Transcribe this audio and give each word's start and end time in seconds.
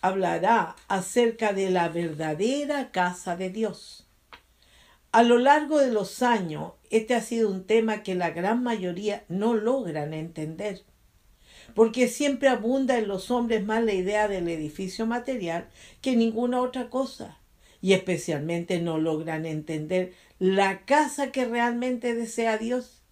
hablará 0.00 0.76
acerca 0.88 1.52
de 1.52 1.70
la 1.70 1.88
verdadera 1.88 2.90
casa 2.90 3.36
de 3.36 3.50
Dios. 3.50 4.06
A 5.12 5.22
lo 5.22 5.38
largo 5.38 5.78
de 5.78 5.90
los 5.90 6.22
años, 6.22 6.72
este 6.90 7.14
ha 7.14 7.22
sido 7.22 7.50
un 7.50 7.64
tema 7.64 8.02
que 8.02 8.14
la 8.14 8.30
gran 8.30 8.62
mayoría 8.62 9.24
no 9.28 9.54
logran 9.54 10.12
entender, 10.12 10.82
porque 11.74 12.08
siempre 12.08 12.48
abunda 12.48 12.98
en 12.98 13.08
los 13.08 13.30
hombres 13.30 13.64
más 13.64 13.82
la 13.82 13.94
idea 13.94 14.28
del 14.28 14.48
edificio 14.48 15.06
material 15.06 15.68
que 16.02 16.16
ninguna 16.16 16.60
otra 16.60 16.90
cosa, 16.90 17.38
y 17.80 17.92
especialmente 17.94 18.80
no 18.80 18.98
logran 18.98 19.46
entender 19.46 20.12
la 20.38 20.84
casa 20.84 21.32
que 21.32 21.46
realmente 21.46 22.14
desea 22.14 22.58
Dios. 22.58 23.02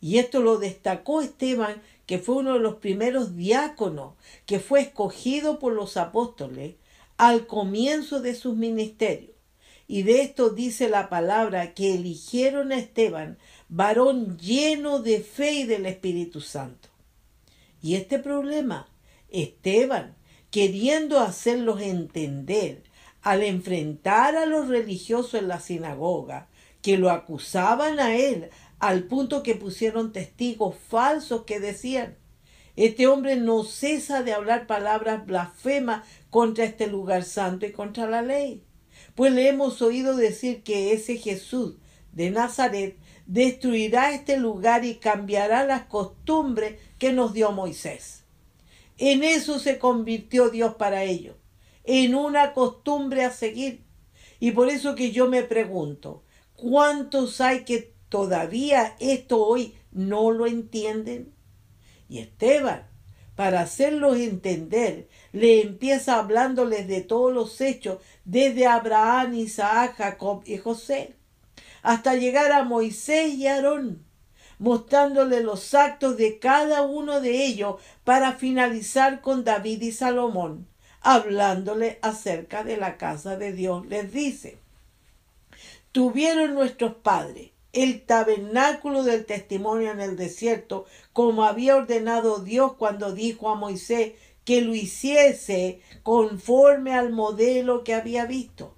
Y 0.00 0.18
esto 0.18 0.40
lo 0.40 0.58
destacó 0.58 1.22
Esteban 1.22 1.80
que 2.06 2.18
fue 2.18 2.36
uno 2.36 2.54
de 2.54 2.60
los 2.60 2.76
primeros 2.76 3.36
diáconos 3.36 4.14
que 4.46 4.60
fue 4.60 4.80
escogido 4.80 5.58
por 5.58 5.72
los 5.72 5.96
apóstoles 5.96 6.74
al 7.16 7.46
comienzo 7.46 8.20
de 8.20 8.34
sus 8.34 8.56
ministerios. 8.56 9.32
Y 9.86 10.02
de 10.02 10.22
esto 10.22 10.50
dice 10.50 10.88
la 10.88 11.08
palabra 11.08 11.74
que 11.74 11.94
eligieron 11.94 12.72
a 12.72 12.78
Esteban, 12.78 13.38
varón 13.68 14.38
lleno 14.38 15.00
de 15.00 15.20
fe 15.20 15.52
y 15.52 15.64
del 15.64 15.86
Espíritu 15.86 16.40
Santo. 16.40 16.88
Y 17.82 17.96
este 17.96 18.18
problema, 18.18 18.88
Esteban, 19.30 20.16
queriendo 20.50 21.20
hacerlos 21.20 21.82
entender, 21.82 22.82
al 23.20 23.42
enfrentar 23.42 24.36
a 24.36 24.46
los 24.46 24.68
religiosos 24.68 25.34
en 25.34 25.48
la 25.48 25.60
sinagoga, 25.60 26.48
que 26.80 26.98
lo 26.98 27.10
acusaban 27.10 27.98
a 27.98 28.14
él 28.14 28.50
al 28.84 29.04
punto 29.04 29.42
que 29.42 29.54
pusieron 29.54 30.12
testigos 30.12 30.76
falsos 30.76 31.44
que 31.44 31.58
decían, 31.58 32.18
este 32.76 33.06
hombre 33.06 33.36
no 33.36 33.64
cesa 33.64 34.22
de 34.22 34.34
hablar 34.34 34.66
palabras 34.66 35.24
blasfemas 35.24 36.06
contra 36.28 36.66
este 36.66 36.86
lugar 36.86 37.24
santo 37.24 37.64
y 37.64 37.72
contra 37.72 38.06
la 38.06 38.20
ley. 38.20 38.62
Pues 39.14 39.32
le 39.32 39.48
hemos 39.48 39.80
oído 39.80 40.16
decir 40.16 40.62
que 40.62 40.92
ese 40.92 41.16
Jesús 41.16 41.76
de 42.12 42.30
Nazaret 42.30 42.98
destruirá 43.24 44.12
este 44.12 44.36
lugar 44.36 44.84
y 44.84 44.96
cambiará 44.96 45.64
las 45.64 45.84
costumbres 45.84 46.78
que 46.98 47.14
nos 47.14 47.32
dio 47.32 47.52
Moisés. 47.52 48.24
En 48.98 49.24
eso 49.24 49.58
se 49.60 49.78
convirtió 49.78 50.50
Dios 50.50 50.74
para 50.74 51.04
ellos, 51.04 51.36
en 51.84 52.14
una 52.14 52.52
costumbre 52.52 53.24
a 53.24 53.30
seguir. 53.30 53.82
Y 54.40 54.50
por 54.50 54.68
eso 54.68 54.94
que 54.94 55.10
yo 55.10 55.26
me 55.26 55.42
pregunto, 55.42 56.22
¿cuántos 56.54 57.40
hay 57.40 57.64
que 57.64 57.93
todavía 58.14 58.94
esto 59.00 59.44
hoy 59.44 59.74
no 59.90 60.30
lo 60.30 60.46
entienden. 60.46 61.34
Y 62.08 62.20
Esteban, 62.20 62.86
para 63.34 63.62
hacerlos 63.62 64.18
entender, 64.18 65.08
le 65.32 65.62
empieza 65.62 66.20
hablándoles 66.20 66.86
de 66.86 67.00
todos 67.00 67.34
los 67.34 67.60
hechos, 67.60 67.98
desde 68.24 68.68
Abraham, 68.68 69.34
Isaac, 69.34 69.96
Jacob 69.96 70.44
y 70.46 70.58
José, 70.58 71.16
hasta 71.82 72.14
llegar 72.14 72.52
a 72.52 72.62
Moisés 72.62 73.34
y 73.34 73.48
Aarón, 73.48 74.06
mostrándole 74.60 75.40
los 75.40 75.74
actos 75.74 76.16
de 76.16 76.38
cada 76.38 76.82
uno 76.82 77.20
de 77.20 77.44
ellos 77.44 77.82
para 78.04 78.34
finalizar 78.34 79.22
con 79.22 79.42
David 79.42 79.82
y 79.82 79.90
Salomón, 79.90 80.68
hablándole 81.00 81.98
acerca 82.00 82.62
de 82.62 82.76
la 82.76 82.96
casa 82.96 83.36
de 83.36 83.52
Dios. 83.52 83.84
Les 83.86 84.12
dice, 84.12 84.58
tuvieron 85.90 86.54
nuestros 86.54 86.94
padres 86.94 87.53
el 87.74 88.02
tabernáculo 88.02 89.02
del 89.02 89.26
testimonio 89.26 89.90
en 89.90 90.00
el 90.00 90.16
desierto, 90.16 90.86
como 91.12 91.44
había 91.44 91.76
ordenado 91.76 92.38
Dios 92.38 92.74
cuando 92.74 93.12
dijo 93.12 93.50
a 93.50 93.56
Moisés 93.56 94.12
que 94.44 94.60
lo 94.60 94.74
hiciese 94.74 95.80
conforme 96.02 96.94
al 96.94 97.10
modelo 97.12 97.82
que 97.82 97.94
había 97.94 98.26
visto, 98.26 98.74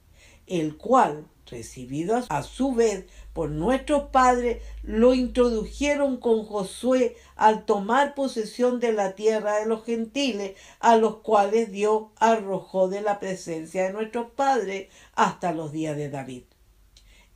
el 0.46 0.76
cual, 0.78 1.26
recibido 1.46 2.24
a 2.28 2.42
su 2.42 2.74
vez 2.74 3.04
por 3.34 3.50
nuestros 3.50 4.04
padres, 4.04 4.62
lo 4.82 5.12
introdujeron 5.12 6.16
con 6.16 6.44
Josué 6.44 7.16
al 7.36 7.66
tomar 7.66 8.14
posesión 8.14 8.80
de 8.80 8.92
la 8.92 9.14
tierra 9.14 9.58
de 9.58 9.66
los 9.66 9.84
gentiles, 9.84 10.56
a 10.80 10.96
los 10.96 11.16
cuales 11.16 11.70
Dios 11.70 12.04
arrojó 12.16 12.88
de 12.88 13.02
la 13.02 13.20
presencia 13.20 13.84
de 13.84 13.92
nuestros 13.92 14.30
padres 14.30 14.88
hasta 15.14 15.52
los 15.52 15.70
días 15.70 15.96
de 15.98 16.08
David. 16.08 16.44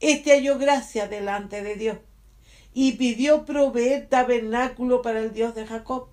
Este 0.00 0.33
halló 0.33 0.59
gracia 0.59 1.09
delante 1.09 1.62
de 1.62 1.77
Dios 1.77 1.99
y 2.72 2.93
pidió 2.93 3.44
proveer 3.44 4.09
tabernáculo 4.09 5.03
para 5.03 5.21
el 5.21 5.33
Dios 5.33 5.55
de 5.55 5.66
Jacob. 5.66 6.09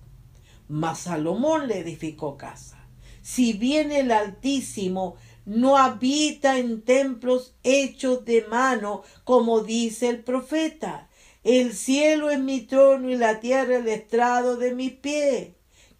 Mas 0.68 1.00
Salomón 1.00 1.68
le 1.68 1.78
edificó 1.78 2.36
casa. 2.36 2.86
Si 3.22 3.54
bien 3.54 3.90
el 3.90 4.10
Altísimo 4.10 5.16
no 5.46 5.78
habita 5.78 6.58
en 6.58 6.82
templos 6.82 7.54
hechos 7.62 8.24
de 8.26 8.42
mano, 8.42 9.02
como 9.24 9.60
dice 9.60 10.08
el 10.08 10.22
profeta, 10.22 11.08
el 11.42 11.72
cielo 11.72 12.28
es 12.28 12.38
mi 12.38 12.60
trono 12.60 13.08
y 13.08 13.16
la 13.16 13.40
tierra 13.40 13.76
el 13.76 13.88
estrado 13.88 14.56
de 14.56 14.74
mis 14.74 14.92
pies. 14.92 15.48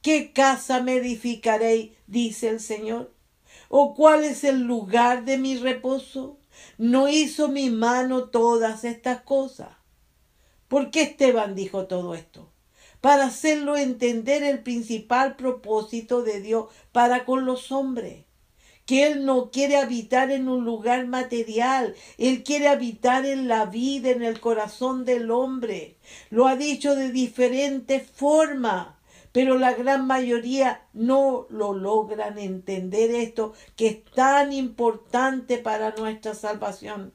¿Qué 0.03 0.33
casa 0.33 0.83
me 0.83 0.97
edificaréis? 0.97 1.93
dice 2.07 2.51
el 2.51 2.61
Señor. 2.61 3.15
¿O 3.71 3.95
cuál 3.95 4.25
es 4.25 4.45
el 4.45 4.63
lugar 4.63 5.25
de 5.25 5.39
mi 5.39 5.57
reposo? 5.57 6.39
¿No 6.79 7.09
hizo 7.09 7.49
mi 7.49 7.71
mano 7.71 8.25
todas 8.25 8.85
estas 8.85 9.23
cosas? 9.23 9.71
¿Por 10.69 10.91
qué 10.91 11.03
Esteban 11.03 11.55
dijo 11.55 11.87
todo 11.87 12.15
esto? 12.15 12.51
Para 13.01 13.27
hacerlo 13.27 13.77
entender 13.77 14.43
el 14.43 14.63
principal 14.63 15.37
propósito 15.37 16.23
de 16.23 16.41
Dios 16.41 16.67
para 16.93 17.25
con 17.25 17.47
los 17.47 17.73
hombres 17.73 18.25
que 18.89 19.07
Él 19.07 19.27
no 19.27 19.51
quiere 19.51 19.77
habitar 19.77 20.31
en 20.31 20.49
un 20.49 20.65
lugar 20.65 21.07
material, 21.07 21.95
Él 22.17 22.43
quiere 22.43 22.69
habitar 22.69 23.27
en 23.27 23.47
la 23.47 23.67
vida, 23.67 24.09
en 24.09 24.23
el 24.23 24.41
corazón 24.41 25.05
del 25.05 25.31
hombre. 25.31 25.99
Lo 26.31 26.49
ha 26.49 26.57
dicho 26.57 26.95
de 26.95 27.13
diferentes 27.13 28.09
formas 28.11 28.98
pero 29.33 29.59
la 29.59 29.75
gran 29.75 30.07
mayoría 30.07 30.87
no 30.93 31.47
lo 31.51 31.75
logran 31.75 32.39
entender 32.39 33.11
esto 33.11 33.53
que 33.77 33.89
es 33.89 34.05
tan 34.05 34.53
importante 34.53 35.59
para 35.59 35.95
nuestra 35.95 36.35
salvación. 36.35 37.13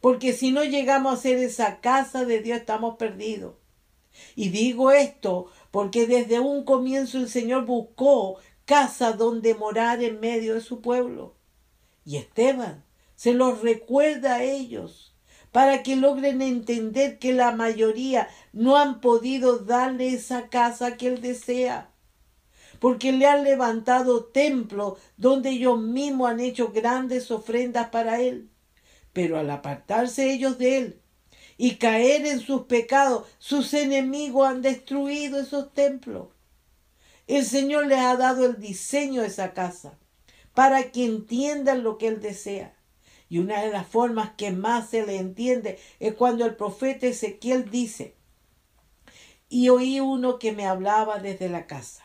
Porque 0.00 0.32
si 0.32 0.52
no 0.52 0.64
llegamos 0.64 1.14
a 1.14 1.22
ser 1.22 1.38
esa 1.38 1.80
casa 1.80 2.24
de 2.24 2.40
Dios 2.40 2.60
estamos 2.60 2.96
perdidos. 2.96 3.54
Y 4.34 4.50
digo 4.50 4.90
esto 4.90 5.46
porque 5.70 6.06
desde 6.06 6.40
un 6.40 6.64
comienzo 6.64 7.18
el 7.18 7.28
Señor 7.28 7.64
buscó 7.64 8.38
casa 8.64 9.12
donde 9.12 9.54
morar 9.54 10.02
en 10.02 10.20
medio 10.20 10.54
de 10.54 10.60
su 10.60 10.80
pueblo. 10.80 11.34
Y 12.04 12.16
Esteban 12.16 12.84
se 13.16 13.34
los 13.34 13.62
recuerda 13.62 14.36
a 14.36 14.42
ellos 14.42 15.09
para 15.52 15.82
que 15.82 15.96
logren 15.96 16.42
entender 16.42 17.18
que 17.18 17.32
la 17.32 17.52
mayoría 17.52 18.28
no 18.52 18.76
han 18.76 19.00
podido 19.00 19.58
darle 19.58 20.14
esa 20.14 20.48
casa 20.48 20.96
que 20.96 21.08
él 21.08 21.20
desea, 21.20 21.90
porque 22.78 23.12
le 23.12 23.26
han 23.26 23.44
levantado 23.44 24.24
templos 24.24 24.98
donde 25.16 25.50
ellos 25.50 25.80
mismos 25.80 26.30
han 26.30 26.40
hecho 26.40 26.72
grandes 26.72 27.30
ofrendas 27.30 27.88
para 27.88 28.20
él. 28.20 28.48
Pero 29.12 29.38
al 29.38 29.50
apartarse 29.50 30.32
ellos 30.32 30.56
de 30.58 30.78
él 30.78 31.00
y 31.56 31.76
caer 31.76 32.26
en 32.26 32.40
sus 32.40 32.62
pecados, 32.62 33.26
sus 33.38 33.74
enemigos 33.74 34.48
han 34.48 34.62
destruido 34.62 35.40
esos 35.40 35.74
templos. 35.74 36.28
El 37.26 37.44
Señor 37.44 37.86
les 37.86 37.98
ha 37.98 38.16
dado 38.16 38.46
el 38.46 38.58
diseño 38.58 39.20
de 39.22 39.28
esa 39.28 39.52
casa 39.52 39.98
para 40.54 40.90
que 40.90 41.04
entiendan 41.04 41.82
lo 41.82 41.98
que 41.98 42.08
Él 42.08 42.20
desea. 42.20 42.74
Y 43.30 43.38
una 43.38 43.62
de 43.62 43.70
las 43.70 43.86
formas 43.86 44.32
que 44.36 44.50
más 44.50 44.90
se 44.90 45.06
le 45.06 45.16
entiende 45.16 45.78
es 46.00 46.14
cuando 46.14 46.44
el 46.44 46.56
profeta 46.56 47.06
Ezequiel 47.06 47.70
dice, 47.70 48.16
y 49.48 49.68
oí 49.68 50.00
uno 50.00 50.40
que 50.40 50.50
me 50.50 50.66
hablaba 50.66 51.20
desde 51.20 51.48
la 51.48 51.68
casa, 51.68 52.02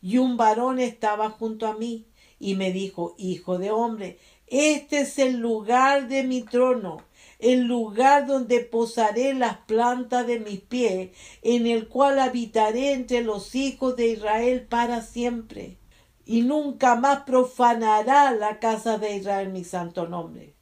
y 0.00 0.18
un 0.18 0.36
varón 0.36 0.78
estaba 0.78 1.28
junto 1.28 1.66
a 1.66 1.76
mí, 1.76 2.06
y 2.38 2.54
me 2.54 2.70
dijo, 2.72 3.16
Hijo 3.18 3.58
de 3.58 3.72
hombre, 3.72 4.18
este 4.46 5.00
es 5.00 5.18
el 5.18 5.38
lugar 5.38 6.06
de 6.06 6.22
mi 6.22 6.42
trono, 6.42 7.02
el 7.40 7.62
lugar 7.62 8.28
donde 8.28 8.60
posaré 8.60 9.34
las 9.34 9.58
plantas 9.58 10.24
de 10.28 10.38
mis 10.38 10.60
pies, 10.60 11.10
en 11.42 11.66
el 11.66 11.88
cual 11.88 12.20
habitaré 12.20 12.92
entre 12.92 13.22
los 13.22 13.56
hijos 13.56 13.96
de 13.96 14.06
Israel 14.06 14.68
para 14.68 15.02
siempre. 15.02 15.78
Y 16.24 16.42
nunca 16.42 16.94
más 16.94 17.22
profanará 17.22 18.30
la 18.30 18.60
casa 18.60 18.98
de 18.98 19.16
Israel 19.16 19.48
mi 19.48 19.64
santo 19.64 20.06
nombre 20.06 20.59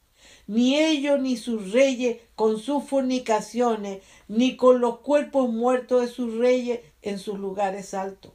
ni 0.49 0.79
ellos 0.79 1.19
ni 1.21 1.37
sus 1.37 1.73
reyes 1.73 2.17
con 2.33 2.57
sus 2.57 2.83
fornicaciones, 2.85 4.01
ni 4.27 4.57
con 4.57 4.81
los 4.81 4.97
cuerpos 5.01 5.47
muertos 5.47 6.01
de 6.01 6.07
sus 6.07 6.39
reyes 6.39 6.79
en 7.03 7.19
sus 7.19 7.37
lugares 7.37 7.93
altos. 7.93 8.31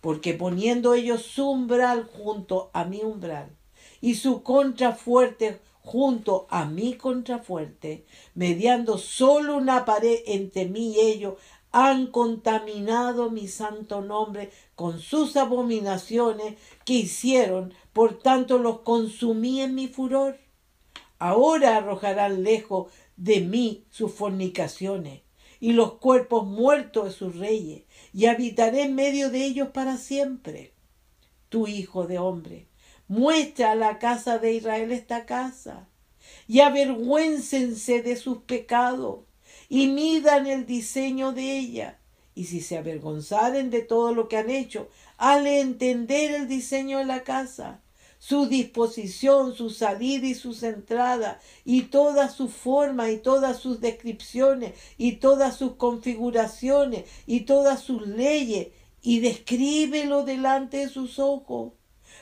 Porque 0.00 0.34
poniendo 0.34 0.94
ellos 0.94 1.22
su 1.22 1.48
umbral 1.48 2.10
junto 2.12 2.70
a 2.72 2.84
mi 2.84 3.04
umbral, 3.04 3.56
y 4.00 4.16
su 4.16 4.42
contrafuerte 4.42 5.60
junto 5.80 6.48
a 6.50 6.64
mi 6.64 6.94
contrafuerte, 6.94 8.04
mediando 8.34 8.98
solo 8.98 9.58
una 9.58 9.84
pared 9.84 10.18
entre 10.26 10.66
mí 10.66 10.94
y 10.94 11.00
ellos, 11.00 11.34
han 11.70 12.08
contaminado 12.08 13.30
mi 13.30 13.46
santo 13.46 14.00
nombre 14.00 14.50
con 14.74 14.98
sus 14.98 15.36
abominaciones 15.36 16.56
que 16.84 16.94
hicieron, 16.94 17.74
por 17.92 18.18
tanto 18.18 18.58
los 18.58 18.80
consumí 18.80 19.60
en 19.60 19.76
mi 19.76 19.86
furor 19.86 20.36
Ahora 21.18 21.76
arrojarán 21.76 22.44
lejos 22.44 22.92
de 23.16 23.40
mí 23.40 23.84
sus 23.90 24.12
fornicaciones 24.12 25.22
y 25.60 25.72
los 25.72 25.94
cuerpos 25.94 26.46
muertos 26.46 27.06
de 27.06 27.10
sus 27.10 27.36
reyes, 27.36 27.82
y 28.12 28.26
habitaré 28.26 28.82
en 28.82 28.94
medio 28.94 29.30
de 29.30 29.44
ellos 29.44 29.68
para 29.68 29.96
siempre. 29.96 30.72
Tu 31.48 31.66
hijo 31.66 32.06
de 32.06 32.18
hombre, 32.18 32.68
muestra 33.08 33.72
a 33.72 33.74
la 33.74 33.98
casa 33.98 34.38
de 34.38 34.52
Israel 34.52 34.92
esta 34.92 35.26
casa, 35.26 35.88
y 36.46 36.60
avergüéncense 36.60 38.02
de 38.02 38.14
sus 38.14 38.38
pecados, 38.42 39.20
y 39.68 39.88
midan 39.88 40.46
el 40.46 40.64
diseño 40.64 41.32
de 41.32 41.58
ella. 41.58 41.98
Y 42.36 42.44
si 42.44 42.60
se 42.60 42.78
avergonzaren 42.78 43.70
de 43.70 43.82
todo 43.82 44.14
lo 44.14 44.28
que 44.28 44.36
han 44.36 44.50
hecho, 44.50 44.88
hale 45.16 45.60
entender 45.60 46.30
el 46.30 46.46
diseño 46.46 46.98
de 46.98 47.04
la 47.04 47.24
casa 47.24 47.80
su 48.18 48.46
disposición, 48.46 49.54
su 49.54 49.70
salida 49.70 50.26
y 50.26 50.34
sus 50.34 50.62
entradas, 50.62 51.42
y 51.64 51.82
toda 51.82 52.28
su 52.28 52.48
forma, 52.48 53.10
y 53.10 53.18
todas 53.18 53.58
sus 53.58 53.80
descripciones, 53.80 54.74
y 54.96 55.12
todas 55.16 55.56
sus 55.56 55.76
configuraciones, 55.76 57.04
y 57.26 57.40
todas 57.40 57.80
sus 57.80 58.06
leyes, 58.06 58.68
y 59.02 59.20
descríbelo 59.20 60.24
delante 60.24 60.78
de 60.78 60.88
sus 60.88 61.18
ojos, 61.18 61.72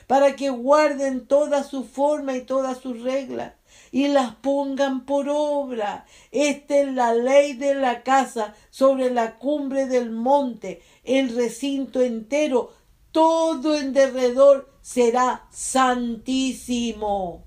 para 0.05 0.35
que 0.35 0.49
guarden 0.51 1.25
toda 1.25 1.63
su 1.63 1.83
forma 1.83 2.37
y 2.37 2.41
todas 2.41 2.77
sus 2.77 3.01
reglas, 3.01 3.53
y 3.91 4.07
las 4.07 4.35
pongan 4.35 5.05
por 5.05 5.27
obra. 5.29 6.05
Esta 6.31 6.77
es 6.79 6.93
la 6.93 7.13
ley 7.13 7.53
de 7.53 7.73
la 7.73 8.03
casa 8.03 8.53
sobre 8.69 9.09
la 9.09 9.37
cumbre 9.37 9.87
del 9.87 10.11
monte, 10.11 10.81
el 11.03 11.35
recinto 11.35 12.01
entero, 12.01 12.73
todo 13.11 13.75
en 13.75 13.93
derredor 13.93 14.76
será 14.87 15.45
santísimo. 15.51 17.43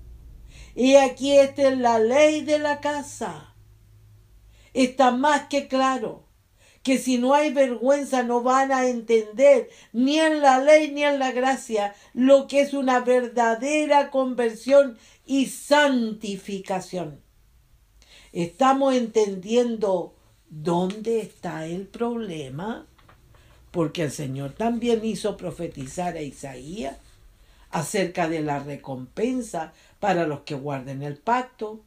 Y 0.75 0.93
aquí 0.93 1.31
está 1.31 1.71
la 1.71 1.97
ley 1.97 2.41
de 2.41 2.59
la 2.59 2.79
casa. 2.81 3.55
Está 4.75 5.09
más 5.09 5.47
que 5.47 5.67
claro 5.67 6.27
que 6.83 6.99
si 6.99 7.17
no 7.17 7.33
hay 7.33 7.51
vergüenza 7.51 8.21
no 8.21 8.43
van 8.43 8.71
a 8.71 8.87
entender 8.87 9.69
ni 9.91 10.19
en 10.19 10.41
la 10.41 10.59
ley 10.59 10.91
ni 10.91 11.03
en 11.03 11.17
la 11.17 11.31
gracia 11.31 11.95
lo 12.13 12.47
que 12.47 12.61
es 12.61 12.75
una 12.75 12.99
verdadera 12.99 14.11
conversión 14.11 14.99
y 15.25 15.47
santificación. 15.47 17.23
¿Estamos 18.33 18.93
entendiendo 18.93 20.15
dónde 20.47 21.21
está 21.21 21.65
el 21.65 21.87
problema? 21.87 22.85
Porque 23.71 24.03
el 24.03 24.11
Señor 24.11 24.53
también 24.53 25.03
hizo 25.03 25.37
profetizar 25.37 26.15
a 26.15 26.21
Isaías 26.21 26.97
acerca 27.71 28.27
de 28.29 28.41
la 28.41 28.59
recompensa 28.59 29.73
para 29.99 30.27
los 30.27 30.41
que 30.41 30.55
guarden 30.55 31.01
el 31.01 31.17
pacto. 31.17 31.83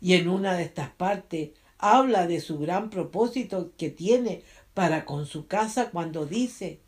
Y 0.00 0.14
en 0.14 0.28
una 0.28 0.54
de 0.54 0.64
estas 0.64 0.90
partes 0.90 1.50
habla 1.78 2.26
de 2.26 2.40
su 2.40 2.58
gran 2.58 2.90
propósito 2.90 3.72
que 3.76 3.90
tiene 3.90 4.42
para 4.74 5.04
con 5.04 5.26
su 5.26 5.46
casa 5.46 5.90
cuando 5.90 6.26
dice, 6.26 6.80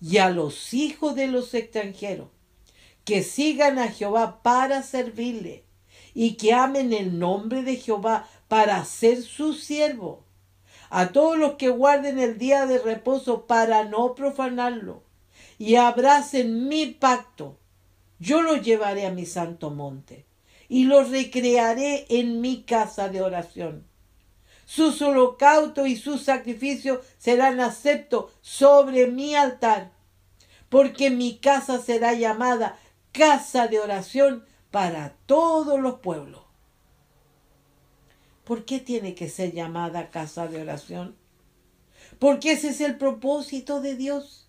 y 0.00 0.18
a 0.18 0.30
los 0.30 0.74
hijos 0.74 1.14
de 1.14 1.28
los 1.28 1.54
extranjeros, 1.54 2.28
que 3.04 3.22
sigan 3.22 3.78
a 3.78 3.88
Jehová 3.88 4.42
para 4.42 4.82
servirle, 4.82 5.64
y 6.14 6.34
que 6.34 6.52
amen 6.52 6.92
el 6.92 7.18
nombre 7.18 7.62
de 7.62 7.76
Jehová 7.76 8.28
para 8.48 8.84
ser 8.84 9.22
su 9.22 9.54
siervo, 9.54 10.24
a 10.90 11.08
todos 11.08 11.38
los 11.38 11.54
que 11.54 11.68
guarden 11.68 12.18
el 12.18 12.36
día 12.36 12.66
de 12.66 12.78
reposo 12.78 13.46
para 13.46 13.84
no 13.84 14.14
profanarlo, 14.14 15.02
y 15.58 15.76
abracen 15.76 16.68
mi 16.68 16.86
pacto, 16.86 17.58
yo 18.22 18.40
lo 18.40 18.56
llevaré 18.56 19.04
a 19.04 19.10
mi 19.10 19.26
santo 19.26 19.70
monte 19.70 20.24
y 20.68 20.84
lo 20.84 21.02
recrearé 21.02 22.06
en 22.08 22.40
mi 22.40 22.62
casa 22.62 23.08
de 23.08 23.20
oración. 23.20 23.84
Sus 24.64 25.02
holocaustos 25.02 25.88
y 25.88 25.96
sus 25.96 26.22
sacrificios 26.22 27.00
serán 27.18 27.58
aceptos 27.58 28.30
sobre 28.40 29.08
mi 29.08 29.34
altar, 29.34 29.90
porque 30.68 31.10
mi 31.10 31.38
casa 31.38 31.80
será 31.80 32.14
llamada 32.14 32.78
casa 33.10 33.66
de 33.66 33.80
oración 33.80 34.44
para 34.70 35.16
todos 35.26 35.80
los 35.80 35.98
pueblos. 35.98 36.42
¿Por 38.44 38.64
qué 38.64 38.78
tiene 38.78 39.16
que 39.16 39.28
ser 39.28 39.52
llamada 39.52 40.10
casa 40.10 40.46
de 40.46 40.62
oración? 40.62 41.16
Porque 42.20 42.52
ese 42.52 42.68
es 42.68 42.80
el 42.80 42.98
propósito 42.98 43.80
de 43.80 43.96
Dios 43.96 44.41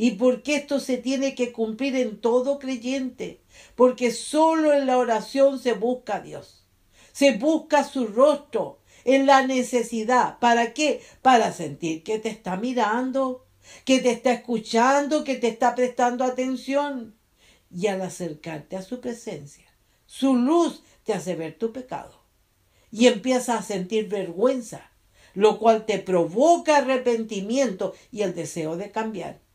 y 0.00 0.12
porque 0.12 0.54
esto 0.54 0.78
se 0.78 0.96
tiene 0.96 1.34
que 1.34 1.50
cumplir 1.50 1.96
en 1.96 2.20
todo 2.20 2.60
creyente, 2.60 3.40
porque 3.74 4.12
solo 4.12 4.72
en 4.72 4.86
la 4.86 4.96
oración 4.96 5.58
se 5.58 5.72
busca 5.72 6.18
a 6.18 6.20
Dios, 6.20 6.68
se 7.10 7.32
busca 7.32 7.82
su 7.82 8.06
rostro 8.06 8.78
en 9.04 9.26
la 9.26 9.44
necesidad. 9.44 10.38
¿Para 10.38 10.72
qué? 10.72 11.02
Para 11.20 11.52
sentir 11.52 12.04
que 12.04 12.20
te 12.20 12.28
está 12.28 12.56
mirando, 12.56 13.44
que 13.84 13.98
te 13.98 14.12
está 14.12 14.30
escuchando, 14.30 15.24
que 15.24 15.34
te 15.34 15.48
está 15.48 15.74
prestando 15.74 16.22
atención. 16.22 17.16
Y 17.68 17.88
al 17.88 18.00
acercarte 18.00 18.76
a 18.76 18.82
su 18.82 19.00
presencia, 19.00 19.66
su 20.06 20.36
luz 20.36 20.84
te 21.02 21.12
hace 21.12 21.34
ver 21.34 21.58
tu 21.58 21.72
pecado 21.72 22.22
y 22.92 23.08
empiezas 23.08 23.48
a 23.48 23.62
sentir 23.62 24.08
vergüenza, 24.08 24.92
lo 25.34 25.58
cual 25.58 25.86
te 25.86 25.98
provoca 25.98 26.76
arrepentimiento 26.76 27.94
y 28.12 28.22
el 28.22 28.32
deseo 28.36 28.76
de 28.76 28.92
cambiar 28.92 29.47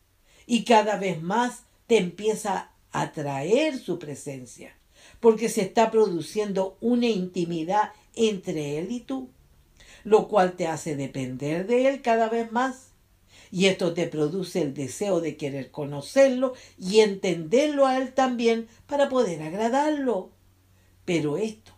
y 0.46 0.64
cada 0.64 0.98
vez 0.98 1.22
más 1.22 1.64
te 1.88 1.98
empieza 1.98 2.72
a 2.92 3.02
atraer 3.02 3.78
su 3.78 4.00
presencia, 4.00 4.76
porque 5.20 5.50
se 5.50 5.62
está 5.62 5.92
produciendo 5.92 6.78
una 6.82 7.08
intimidad 7.08 7.92
entre 8.16 8.78
él 8.78 8.92
y 8.92 9.02
tú, 9.02 9.30
lo 10.04 10.28
cual 10.28 10.54
te 10.54 10.68
hace 10.68 10.96
depender 10.96 11.66
de 11.68 11.88
él 11.88 12.02
cada 12.02 12.30
vez 12.30 12.52
más. 12.52 12.90
Y 13.52 13.68
esto 13.68 13.94
te 13.94 14.08
produce 14.08 14.62
el 14.62 14.74
deseo 14.74 15.22
de 15.22 15.38
querer 15.38 15.70
conocerlo 15.70 16.54
y 16.80 17.02
entenderlo 17.02 17.86
a 17.86 17.98
él 17.98 18.14
también 18.14 18.68
para 18.88 19.10
poder 19.10 19.44
agradarlo. 19.44 20.32
Pero 21.06 21.38
esto 21.38 21.72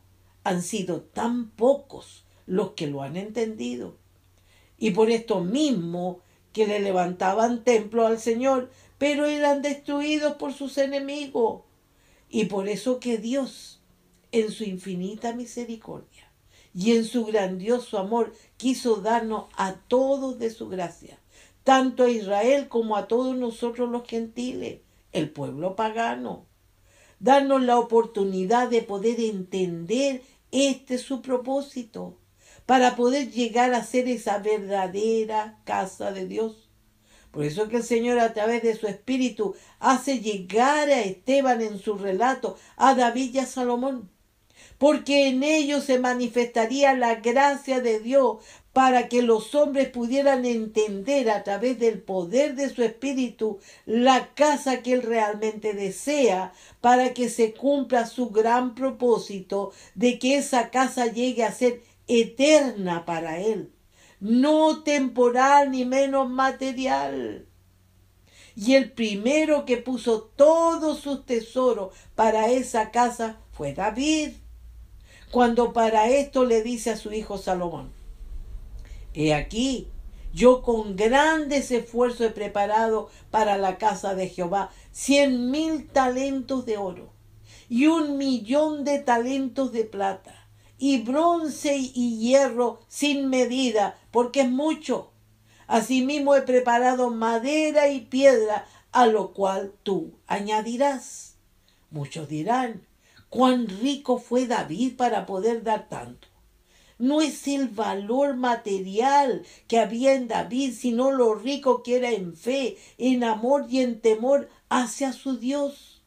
han 0.46 0.62
sido 0.62 1.02
tan 1.02 1.50
pocos 1.50 2.24
los 2.46 2.72
que 2.72 2.88
lo 2.88 3.02
han 3.02 3.18
entendido. 3.18 3.98
Y 4.78 4.92
por 4.92 5.10
esto 5.10 5.42
mismo 5.42 6.22
que 6.56 6.66
le 6.66 6.80
levantaban 6.80 7.66
templo 7.66 8.08
al 8.08 8.18
Señor, 8.18 8.72
pero 8.98 9.26
eran 9.26 9.62
destruidos 9.62 10.36
por 10.36 10.54
sus 10.54 10.78
enemigos. 10.78 11.64
Y 12.30 12.46
por 12.46 12.70
eso 12.70 13.02
que 13.02 13.18
Dios 13.18 13.82
en 14.32 14.52
su 14.52 14.64
infinita 14.64 15.34
misericordia 15.34 16.32
y 16.74 16.94
en 16.94 17.04
su 17.04 17.26
grandioso 17.26 18.00
amor 18.00 18.34
quiso 18.56 19.02
darnos 19.02 19.48
a 19.58 19.74
todos 19.74 20.40
de 20.40 20.50
su 20.50 20.70
gracia, 20.70 21.20
tanto 21.66 22.06
a 22.06 22.10
Israel 22.10 22.70
como 22.70 22.96
a 22.96 23.10
todos 23.10 23.36
nosotros 23.36 23.90
los 23.90 24.08
gentiles, 24.08 24.80
el 25.12 25.30
pueblo 25.32 25.76
pagano. 25.76 26.46
Darnos 27.20 27.64
la 27.64 27.78
oportunidad 27.80 28.70
de 28.70 28.82
poder 28.82 29.20
entender 29.20 30.22
este 30.52 31.00
su 31.00 31.22
propósito, 31.22 32.16
para 32.66 32.96
poder 32.96 33.32
llegar 33.32 33.74
a 33.74 33.84
ser 33.84 34.08
esa 34.08 34.40
verdadera 34.40 35.60
casa 35.64 36.12
de 36.12 36.28
Dios. 36.28 36.70
Por 37.32 37.44
eso 37.44 37.68
que 37.68 37.78
el 37.78 37.84
Señor 37.84 38.20
a 38.20 38.34
través 38.34 38.64
de 38.64 38.76
su 38.76 38.88
Espíritu 38.88 39.56
hace 39.80 40.20
llegar 40.20 40.90
a 40.90 41.02
Esteban 41.02 41.62
en 41.62 41.80
su 41.80 41.96
relato 41.98 42.58
a 42.78 42.96
David 42.96 43.36
y 43.36 43.40
a 43.40 43.46
Salomón 43.46 44.10
porque 44.78 45.28
en 45.28 45.44
ellos 45.44 45.86
se 45.86 46.00
manifestaría 46.00 46.94
la 46.94 47.16
gracia 47.16 47.82
de 47.82 48.00
Dios 48.00 48.38
para 48.74 49.08
que 49.08 49.22
los 49.22 49.56
hombres 49.56 49.88
pudieran 49.88 50.46
entender 50.46 51.30
a 51.30 51.44
través 51.44 51.80
del 51.80 52.02
poder 52.02 52.56
de 52.56 52.70
su 52.70 52.84
espíritu 52.84 53.60
la 53.86 54.34
casa 54.34 54.82
que 54.82 54.94
él 54.94 55.02
realmente 55.02 55.74
desea, 55.74 56.52
para 56.82 57.14
que 57.14 57.30
se 57.30 57.54
cumpla 57.54 58.06
su 58.06 58.32
gran 58.32 58.76
propósito 58.76 59.72
de 59.94 60.20
que 60.20 60.36
esa 60.36 60.72
casa 60.72 61.08
llegue 61.08 61.46
a 61.46 61.54
ser 61.54 61.82
eterna 62.08 63.06
para 63.06 63.40
él, 63.40 63.72
no 64.20 64.84
temporal 64.84 65.72
ni 65.72 65.86
menos 65.86 66.30
material. 66.30 67.48
Y 68.56 68.76
el 68.76 68.92
primero 68.92 69.66
que 69.66 69.78
puso 69.78 70.24
todos 70.36 71.00
sus 71.00 71.26
tesoros 71.26 71.94
para 72.16 72.50
esa 72.50 72.92
casa 72.92 73.38
fue 73.52 73.74
David 73.74 74.32
cuando 75.32 75.74
para 75.74 76.08
esto 76.08 76.46
le 76.46 76.64
dice 76.64 76.92
a 76.92 76.98
su 76.98 77.12
hijo 77.12 77.38
Salomón, 77.38 77.92
he 79.14 79.34
aquí, 79.34 79.90
yo 80.34 80.62
con 80.62 80.96
grandes 80.96 81.72
esfuerzos 81.72 82.28
he 82.28 82.30
preparado 82.30 83.10
para 83.32 83.58
la 83.58 83.78
casa 83.78 84.16
de 84.16 84.30
Jehová 84.30 84.72
cien 84.94 85.52
mil 85.52 85.88
talentos 85.88 86.66
de 86.66 86.78
oro 86.78 87.12
y 87.68 87.88
un 87.88 88.18
millón 88.18 88.86
de 88.86 89.00
talentos 89.00 89.74
de 89.74 89.84
plata 89.84 90.45
y 90.78 91.02
bronce 91.02 91.78
y 91.78 92.20
hierro 92.20 92.80
sin 92.88 93.30
medida, 93.30 93.98
porque 94.12 94.42
es 94.42 94.50
mucho. 94.50 95.12
Asimismo 95.68 96.36
he 96.36 96.42
preparado 96.42 97.10
madera 97.10 97.90
y 97.90 98.02
piedra, 98.02 98.68
a 98.92 99.08
lo 99.08 99.34
cual 99.34 99.74
tú 99.84 100.14
añadirás. 100.28 101.36
Muchos 101.90 102.28
dirán, 102.30 102.86
cuán 103.30 103.68
rico 103.68 104.20
fue 104.20 104.48
David 104.48 104.96
para 104.96 105.26
poder 105.26 105.64
dar 105.64 105.90
tanto. 105.90 106.28
No 106.98 107.20
es 107.20 107.48
el 107.48 107.68
valor 107.68 108.38
material 108.38 109.44
que 109.68 109.80
había 109.80 110.14
en 110.14 110.30
David, 110.30 110.74
sino 110.74 111.12
lo 111.12 111.36
rico 111.36 111.84
que 111.84 111.98
era 111.98 112.12
en 112.12 112.38
fe, 112.38 112.78
en 112.98 113.26
amor 113.26 113.66
y 113.70 113.82
en 113.82 114.00
temor 114.00 114.50
hacia 114.70 115.12
su 115.12 115.38
Dios, 115.38 116.04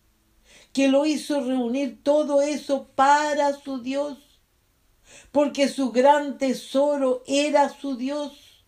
que 0.73 0.89
lo 0.89 1.05
hizo 1.05 1.43
reunir 1.43 2.03
todo 2.03 2.41
eso 2.41 2.89
para 2.95 3.53
su 3.53 3.83
Dios, 3.83 4.17
porque 5.33 5.69
su 5.69 5.93
gran 5.93 6.39
tesoro 6.39 7.23
era 7.27 7.69
su 7.69 7.97
Dios. 7.97 8.65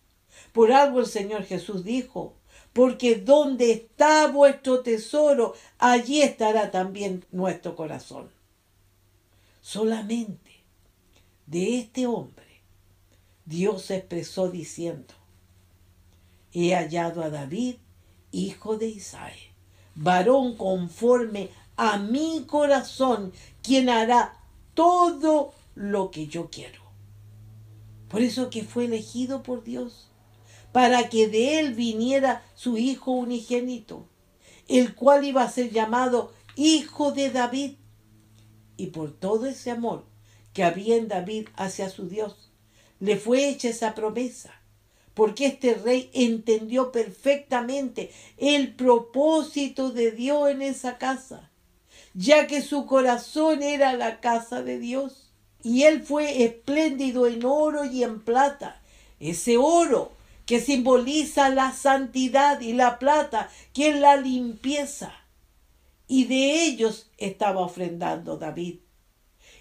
Por 0.53 0.71
algo 0.71 0.99
el 0.99 1.05
Señor 1.05 1.43
Jesús 1.43 1.83
dijo, 1.83 2.35
porque 2.73 3.15
donde 3.15 3.71
está 3.71 4.27
vuestro 4.27 4.81
tesoro, 4.81 5.53
allí 5.77 6.21
estará 6.21 6.71
también 6.71 7.25
nuestro 7.31 7.75
corazón 7.75 8.29
solamente 9.61 10.51
de 11.45 11.79
este 11.79 12.07
hombre, 12.07 12.61
Dios 13.45 13.83
se 13.83 13.97
expresó 13.97 14.49
diciendo, 14.49 15.13
he 16.53 16.73
hallado 16.73 17.23
a 17.23 17.29
David, 17.29 17.75
hijo 18.31 18.77
de 18.77 18.87
Isaí, 18.87 19.51
varón 19.95 20.57
conforme 20.57 21.49
a 21.77 21.97
mi 21.97 22.45
corazón, 22.47 23.33
quien 23.61 23.89
hará 23.89 24.37
todo 24.73 25.53
lo 25.75 26.11
que 26.11 26.27
yo 26.27 26.49
quiero. 26.49 26.81
Por 28.09 28.21
eso 28.21 28.49
que 28.49 28.63
fue 28.63 28.85
elegido 28.85 29.41
por 29.43 29.63
Dios, 29.63 30.11
para 30.71 31.09
que 31.09 31.27
de 31.27 31.59
él 31.59 31.73
viniera 31.73 32.43
su 32.55 32.77
hijo 32.77 33.11
unigénito, 33.11 34.07
el 34.67 34.95
cual 34.95 35.25
iba 35.25 35.43
a 35.43 35.49
ser 35.49 35.71
llamado 35.71 36.33
Hijo 36.55 37.11
de 37.11 37.29
David 37.29 37.75
y 38.77 38.87
por 38.87 39.11
todo 39.11 39.45
ese 39.45 39.71
amor 39.71 40.05
que 40.53 40.63
había 40.63 40.95
en 40.95 41.07
David 41.07 41.47
hacia 41.55 41.89
su 41.89 42.07
Dios, 42.07 42.51
le 42.99 43.17
fue 43.17 43.47
hecha 43.47 43.69
esa 43.69 43.95
promesa, 43.95 44.53
porque 45.13 45.45
este 45.45 45.75
rey 45.75 46.09
entendió 46.13 46.91
perfectamente 46.91 48.11
el 48.37 48.75
propósito 48.75 49.91
de 49.91 50.11
Dios 50.11 50.49
en 50.49 50.61
esa 50.61 50.97
casa, 50.97 51.51
ya 52.13 52.47
que 52.47 52.61
su 52.61 52.85
corazón 52.85 53.63
era 53.63 53.93
la 53.93 54.19
casa 54.19 54.63
de 54.63 54.79
Dios, 54.79 55.20
y 55.63 55.83
él 55.83 56.03
fue 56.03 56.43
espléndido 56.43 57.27
en 57.27 57.45
oro 57.45 57.85
y 57.85 58.03
en 58.03 58.21
plata, 58.21 58.81
ese 59.19 59.57
oro 59.57 60.11
que 60.45 60.59
simboliza 60.59 61.49
la 61.49 61.71
santidad 61.71 62.59
y 62.61 62.73
la 62.73 62.99
plata 62.99 63.49
que 63.73 63.89
es 63.89 63.99
la 63.99 64.17
limpieza 64.17 65.13
y 66.11 66.25
de 66.25 66.65
ellos 66.65 67.09
estaba 67.17 67.61
ofrendando 67.61 68.35
David. 68.35 68.79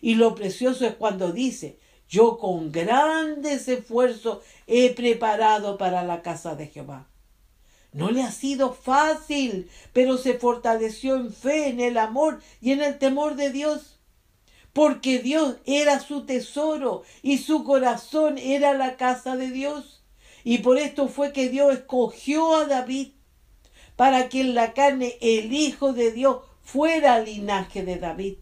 Y 0.00 0.16
lo 0.16 0.35
precioso 0.35 0.85
es 0.85 0.97
cuando 0.97 1.30
dice, 1.30 1.78
yo 2.09 2.38
con 2.38 2.73
grandes 2.73 3.69
esfuerzos 3.69 4.40
he 4.66 4.90
preparado 4.90 5.78
para 5.78 6.02
la 6.02 6.23
casa 6.23 6.57
de 6.57 6.66
Jehová. 6.66 7.07
No 7.92 8.11
le 8.11 8.25
ha 8.25 8.33
sido 8.33 8.73
fácil, 8.73 9.71
pero 9.92 10.19
se 10.19 10.35
fortaleció 10.35 11.14
en 11.14 11.33
fe, 11.33 11.69
en 11.69 11.78
el 11.78 11.97
amor 11.99 12.40
y 12.61 12.73
en 12.73 12.83
el 12.83 12.99
temor 12.99 13.37
de 13.37 13.50
Dios. 13.50 14.00
Porque 14.72 15.18
Dios 15.18 15.56
era 15.64 16.00
su 16.00 16.26
tesoro 16.26 17.02
y 17.22 17.38
su 17.38 17.64
corazón 17.64 18.38
era 18.38 18.74
la 18.74 18.96
casa 18.96 19.36
de 19.36 19.50
Dios. 19.50 20.04
Y 20.44 20.58
por 20.58 20.78
esto 20.78 21.08
fue 21.08 21.32
que 21.32 21.48
Dios 21.48 21.74
escogió 21.74 22.56
a 22.56 22.66
David 22.66 23.12
para 24.00 24.30
que 24.30 24.40
en 24.40 24.54
la 24.54 24.72
carne 24.72 25.18
el 25.20 25.52
Hijo 25.52 25.92
de 25.92 26.10
Dios 26.10 26.38
fuera 26.62 27.20
linaje 27.20 27.82
de 27.84 27.96
David, 27.96 28.36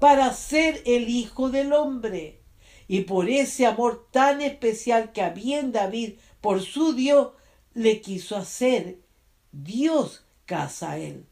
para 0.00 0.32
ser 0.32 0.82
el 0.86 1.08
Hijo 1.08 1.50
del 1.50 1.72
Hombre. 1.72 2.40
Y 2.88 3.02
por 3.02 3.28
ese 3.28 3.66
amor 3.66 4.08
tan 4.10 4.40
especial 4.40 5.12
que 5.12 5.22
había 5.22 5.60
en 5.60 5.70
David 5.70 6.14
por 6.40 6.62
su 6.62 6.94
Dios, 6.94 7.28
le 7.74 8.00
quiso 8.00 8.36
hacer 8.36 8.98
Dios 9.52 10.24
casa 10.46 10.92
a 10.92 10.98
él. 10.98 11.26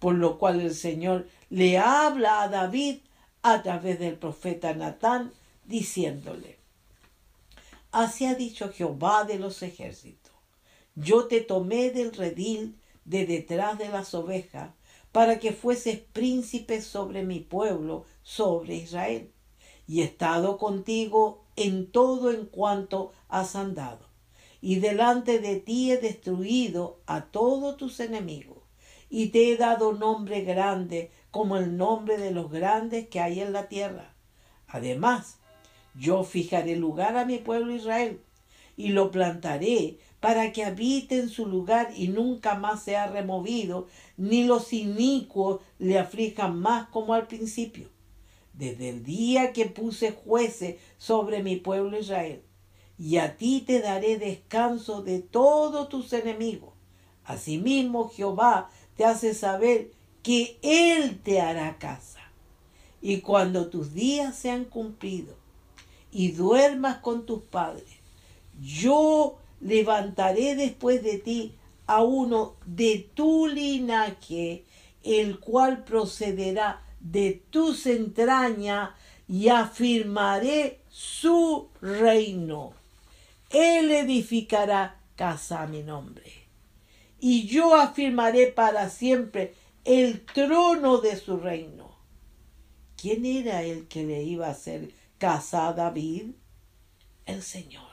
Por 0.00 0.16
lo 0.16 0.38
cual 0.38 0.60
el 0.60 0.74
Señor 0.74 1.28
le 1.50 1.78
habla 1.78 2.42
a 2.42 2.48
David 2.48 3.02
a 3.52 3.62
través 3.62 3.98
del 3.98 4.16
profeta 4.16 4.74
Natán, 4.74 5.32
diciéndole, 5.64 6.58
Así 7.90 8.26
ha 8.26 8.34
dicho 8.34 8.70
Jehová 8.72 9.24
de 9.24 9.38
los 9.38 9.62
ejércitos 9.62 10.28
yo 11.00 11.26
te 11.28 11.40
tomé 11.40 11.90
del 11.90 12.12
redil 12.12 12.76
de 13.04 13.24
detrás 13.24 13.78
de 13.78 13.88
las 13.88 14.14
ovejas, 14.14 14.72
para 15.12 15.38
que 15.38 15.52
fueses 15.52 15.98
príncipe 15.98 16.82
sobre 16.82 17.22
mi 17.22 17.40
pueblo, 17.40 18.04
sobre 18.22 18.74
Israel. 18.74 19.30
Y 19.86 20.02
he 20.02 20.04
estado 20.04 20.58
contigo 20.58 21.44
en 21.56 21.90
todo 21.90 22.30
en 22.32 22.46
cuanto 22.46 23.12
has 23.28 23.56
andado. 23.56 24.06
Y 24.60 24.80
delante 24.80 25.38
de 25.38 25.60
ti 25.60 25.92
he 25.92 25.98
destruido 25.98 27.00
a 27.06 27.26
todos 27.26 27.76
tus 27.76 28.00
enemigos. 28.00 28.58
Y 29.08 29.28
te 29.28 29.52
he 29.52 29.56
dado 29.56 29.92
nombre 29.92 30.42
grande 30.42 31.10
como 31.38 31.56
el 31.56 31.76
nombre 31.76 32.18
de 32.18 32.32
los 32.32 32.50
grandes 32.50 33.06
que 33.06 33.20
hay 33.20 33.38
en 33.38 33.52
la 33.52 33.68
tierra. 33.68 34.12
Además, 34.66 35.38
yo 35.94 36.24
fijaré 36.24 36.74
lugar 36.74 37.16
a 37.16 37.24
mi 37.24 37.38
pueblo 37.38 37.72
Israel 37.72 38.20
y 38.76 38.88
lo 38.88 39.12
plantaré 39.12 40.00
para 40.18 40.50
que 40.50 40.64
habite 40.64 41.20
en 41.20 41.28
su 41.28 41.46
lugar 41.46 41.92
y 41.94 42.08
nunca 42.08 42.56
más 42.56 42.82
sea 42.82 43.06
removido, 43.06 43.86
ni 44.16 44.42
los 44.42 44.72
inicuos 44.72 45.60
le 45.78 46.00
aflijan 46.00 46.58
más 46.58 46.88
como 46.88 47.14
al 47.14 47.28
principio, 47.28 47.88
desde 48.52 48.88
el 48.88 49.04
día 49.04 49.52
que 49.52 49.66
puse 49.66 50.10
jueces 50.10 50.80
sobre 50.96 51.44
mi 51.44 51.54
pueblo 51.54 52.00
Israel. 52.00 52.42
Y 52.98 53.18
a 53.18 53.36
ti 53.36 53.62
te 53.64 53.78
daré 53.78 54.18
descanso 54.18 55.02
de 55.02 55.20
todos 55.20 55.88
tus 55.88 56.12
enemigos. 56.12 56.74
Asimismo 57.22 58.08
Jehová 58.08 58.70
te 58.96 59.04
hace 59.04 59.34
saber 59.34 59.92
que 60.22 60.58
Él 60.62 61.20
te 61.22 61.40
hará 61.40 61.78
casa. 61.78 62.20
Y 63.00 63.20
cuando 63.20 63.68
tus 63.68 63.94
días 63.94 64.36
sean 64.36 64.64
cumplidos 64.64 65.36
y 66.10 66.32
duermas 66.32 66.98
con 66.98 67.26
tus 67.26 67.42
padres, 67.42 67.88
yo 68.60 69.38
levantaré 69.60 70.54
después 70.56 71.02
de 71.02 71.18
ti 71.18 71.54
a 71.86 72.02
uno 72.02 72.56
de 72.66 73.08
tu 73.14 73.46
linaje, 73.46 74.64
el 75.02 75.38
cual 75.38 75.84
procederá 75.84 76.82
de 77.00 77.42
tus 77.50 77.86
entrañas 77.86 78.90
y 79.28 79.48
afirmaré 79.48 80.80
su 80.90 81.68
reino. 81.80 82.72
Él 83.50 83.90
edificará 83.90 85.00
casa 85.16 85.62
a 85.62 85.66
mi 85.66 85.82
nombre. 85.82 86.30
Y 87.20 87.46
yo 87.46 87.74
afirmaré 87.74 88.48
para 88.48 88.90
siempre 88.90 89.54
el 89.88 90.26
trono 90.26 90.98
de 90.98 91.16
su 91.16 91.38
reino. 91.38 91.96
¿Quién 92.94 93.24
era 93.24 93.62
el 93.62 93.88
que 93.88 94.04
le 94.04 94.22
iba 94.22 94.48
a 94.48 94.50
hacer 94.50 94.92
casa 95.16 95.66
a 95.66 95.72
David? 95.72 96.32
El 97.24 97.42
Señor. 97.42 97.88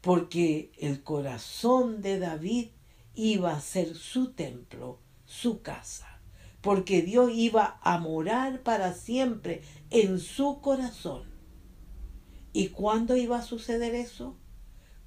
Porque 0.00 0.70
el 0.78 1.02
corazón 1.02 2.00
de 2.00 2.20
David 2.20 2.68
iba 3.16 3.50
a 3.50 3.60
ser 3.60 3.96
su 3.96 4.32
templo, 4.32 5.00
su 5.24 5.62
casa 5.62 6.06
porque 6.60 7.02
Dios 7.02 7.32
iba 7.34 7.80
a 7.82 7.98
morar 7.98 8.62
para 8.62 8.94
siempre 8.94 9.62
en 9.90 10.20
su 10.20 10.60
corazón. 10.60 11.24
¿Y 12.52 12.68
cuándo 12.68 13.16
iba 13.16 13.38
a 13.38 13.42
suceder 13.42 13.96
eso? 13.96 14.36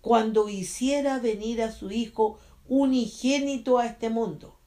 Cuando 0.01 0.50
hiciera 0.50 1.20
venir 1.20 1.62
a 1.62 1.72
su 1.72 1.92
Hijo 1.92 2.39
unigénito 2.68 3.77
a 3.77 3.86
este 3.86 4.10
mundo, 4.10 4.60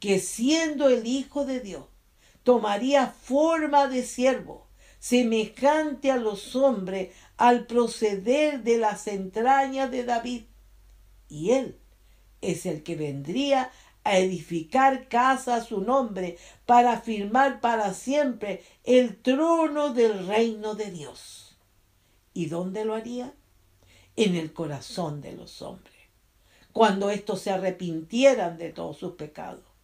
que 0.00 0.18
siendo 0.20 0.88
el 0.88 1.06
Hijo 1.06 1.44
de 1.44 1.60
Dios, 1.60 1.86
tomaría 2.42 3.08
forma 3.08 3.88
de 3.88 4.04
siervo, 4.04 4.68
semejante 4.98 6.10
a 6.10 6.16
los 6.16 6.54
hombres 6.54 7.14
al 7.36 7.66
proceder 7.66 8.62
de 8.62 8.78
las 8.78 9.06
entrañas 9.08 9.90
de 9.90 10.04
David. 10.04 10.44
Y 11.28 11.50
él 11.50 11.78
es 12.40 12.66
el 12.66 12.82
que 12.82 12.96
vendría 12.96 13.72
a 14.04 14.18
edificar 14.18 15.08
casa 15.08 15.56
a 15.56 15.64
su 15.64 15.80
nombre, 15.80 16.38
para 16.64 17.00
firmar 17.00 17.60
para 17.60 17.92
siempre 17.92 18.62
el 18.84 19.16
trono 19.16 19.92
del 19.92 20.28
reino 20.28 20.76
de 20.76 20.92
Dios. 20.92 21.56
¿Y 22.32 22.46
dónde 22.46 22.84
lo 22.84 22.94
haría? 22.94 23.34
En 24.14 24.36
el 24.36 24.52
corazón 24.52 25.20
de 25.20 25.32
los 25.32 25.60
hombres, 25.62 25.96
cuando 26.72 27.10
estos 27.10 27.40
se 27.40 27.50
arrepintieran 27.50 28.58
de 28.58 28.70
todos 28.70 28.98
sus 28.98 29.14
pecados 29.14 29.75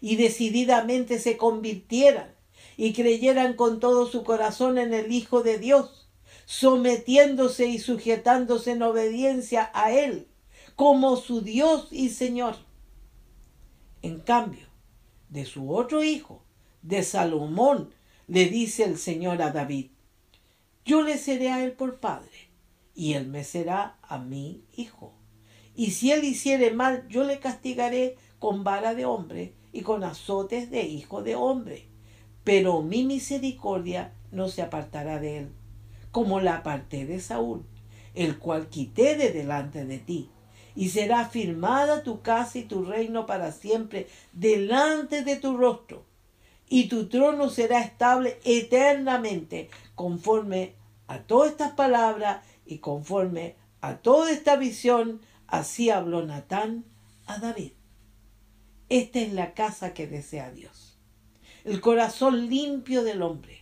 y 0.00 0.16
decididamente 0.16 1.18
se 1.18 1.36
convirtieran 1.36 2.34
y 2.76 2.92
creyeran 2.92 3.54
con 3.54 3.80
todo 3.80 4.06
su 4.06 4.24
corazón 4.24 4.78
en 4.78 4.94
el 4.94 5.12
Hijo 5.12 5.42
de 5.42 5.58
Dios, 5.58 6.08
sometiéndose 6.46 7.66
y 7.66 7.78
sujetándose 7.78 8.72
en 8.72 8.82
obediencia 8.82 9.70
a 9.74 9.92
Él 9.92 10.28
como 10.76 11.16
su 11.16 11.42
Dios 11.42 11.88
y 11.90 12.08
Señor 12.08 12.56
en 14.02 14.20
cambio, 14.20 14.66
de 15.28 15.44
su 15.44 15.74
otro 15.74 16.02
hijo, 16.02 16.42
de 16.82 17.02
Salomón, 17.02 17.90
le 18.26 18.46
dice 18.46 18.84
el 18.84 18.96
Señor 18.96 19.42
a 19.42 19.50
David, 19.50 19.90
yo 20.84 21.02
le 21.02 21.18
seré 21.18 21.50
a 21.50 21.62
él 21.62 21.72
por 21.72 22.00
padre, 22.00 22.48
y 22.94 23.12
él 23.12 23.26
me 23.26 23.44
será 23.44 23.98
a 24.02 24.18
mi 24.18 24.64
hijo. 24.74 25.12
Y 25.74 25.90
si 25.92 26.10
él 26.12 26.24
hiciere 26.24 26.70
mal, 26.70 27.06
yo 27.08 27.24
le 27.24 27.38
castigaré 27.38 28.16
con 28.38 28.64
vara 28.64 28.94
de 28.94 29.04
hombre 29.04 29.54
y 29.72 29.82
con 29.82 30.04
azotes 30.04 30.70
de 30.70 30.82
hijo 30.82 31.22
de 31.22 31.34
hombre. 31.34 31.88
Pero 32.44 32.82
mi 32.82 33.04
misericordia 33.04 34.12
no 34.32 34.48
se 34.48 34.62
apartará 34.62 35.20
de 35.20 35.38
él, 35.38 35.48
como 36.10 36.40
la 36.40 36.56
aparté 36.56 37.06
de 37.06 37.20
Saúl, 37.20 37.64
el 38.14 38.38
cual 38.38 38.68
quité 38.68 39.16
de 39.16 39.30
delante 39.32 39.84
de 39.84 39.98
ti 39.98 40.30
y 40.74 40.90
será 40.90 41.28
firmada 41.28 42.02
tu 42.02 42.22
casa 42.22 42.58
y 42.58 42.62
tu 42.62 42.84
reino 42.84 43.26
para 43.26 43.52
siempre 43.52 44.08
delante 44.32 45.22
de 45.22 45.36
tu 45.36 45.56
rostro, 45.56 46.04
y 46.68 46.88
tu 46.88 47.08
trono 47.08 47.50
será 47.50 47.80
estable 47.80 48.38
eternamente, 48.44 49.68
conforme 49.94 50.74
a 51.08 51.18
todas 51.18 51.50
estas 51.50 51.72
palabras 51.72 52.44
y 52.64 52.78
conforme 52.78 53.56
a 53.80 53.96
toda 53.96 54.30
esta 54.30 54.56
visión, 54.56 55.20
así 55.48 55.90
habló 55.90 56.24
Natán 56.24 56.84
a 57.26 57.38
David. 57.38 57.72
Esta 58.90 59.20
es 59.20 59.32
la 59.32 59.54
casa 59.54 59.94
que 59.94 60.08
desea 60.08 60.50
Dios. 60.50 60.98
El 61.64 61.80
corazón 61.80 62.48
limpio 62.48 63.04
del 63.04 63.22
hombre, 63.22 63.60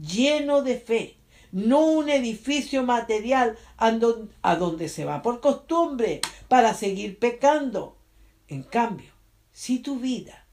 lleno 0.00 0.62
de 0.62 0.78
fe, 0.78 1.16
no 1.50 1.84
un 1.84 2.08
edificio 2.08 2.84
material 2.84 3.58
a 3.76 4.54
donde 4.54 4.88
se 4.88 5.04
va 5.04 5.20
por 5.20 5.40
costumbre 5.40 6.20
para 6.46 6.74
seguir 6.74 7.18
pecando. 7.18 7.96
En 8.46 8.62
cambio, 8.62 9.10
si 9.50 9.80
tu 9.80 9.98
vida 9.98 10.46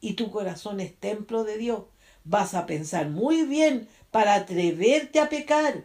y 0.00 0.14
tu 0.14 0.30
corazón 0.30 0.80
es 0.80 0.98
templo 0.98 1.44
de 1.44 1.58
Dios, 1.58 1.82
vas 2.24 2.54
a 2.54 2.64
pensar 2.64 3.10
muy 3.10 3.42
bien 3.42 3.86
para 4.10 4.34
atreverte 4.34 5.20
a 5.20 5.28
pecar. 5.28 5.84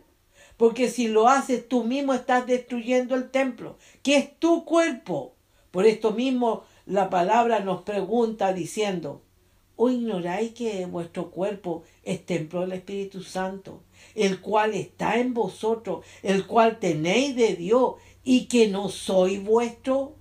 Porque 0.55 0.89
si 0.89 1.09
lo 1.09 1.27
haces 1.27 1.67
tú 1.67 1.83
mismo 1.83 2.13
estás 2.13 2.47
destruyendo 2.47 3.15
el 3.15 3.29
templo, 3.29 3.77
que 4.03 4.15
es 4.15 4.39
tu 4.39 4.63
cuerpo. 4.63 5.35
Por 5.71 5.85
esto 5.87 6.11
mismo 6.11 6.63
la 6.85 7.09
palabra 7.09 7.61
nos 7.61 7.83
pregunta 7.83 8.53
diciendo, 8.53 9.21
¿o 9.75 9.89
ignoráis 9.89 10.53
que 10.53 10.85
vuestro 10.85 11.31
cuerpo 11.31 11.83
es 12.03 12.25
templo 12.25 12.61
del 12.61 12.73
Espíritu 12.73 13.23
Santo, 13.23 13.81
el 14.15 14.41
cual 14.41 14.73
está 14.73 15.17
en 15.17 15.33
vosotros, 15.33 16.05
el 16.21 16.45
cual 16.45 16.79
tenéis 16.79 17.35
de 17.35 17.55
Dios 17.55 17.95
y 18.23 18.45
que 18.45 18.67
no 18.67 18.89
soy 18.89 19.37
vuestro? 19.39 20.15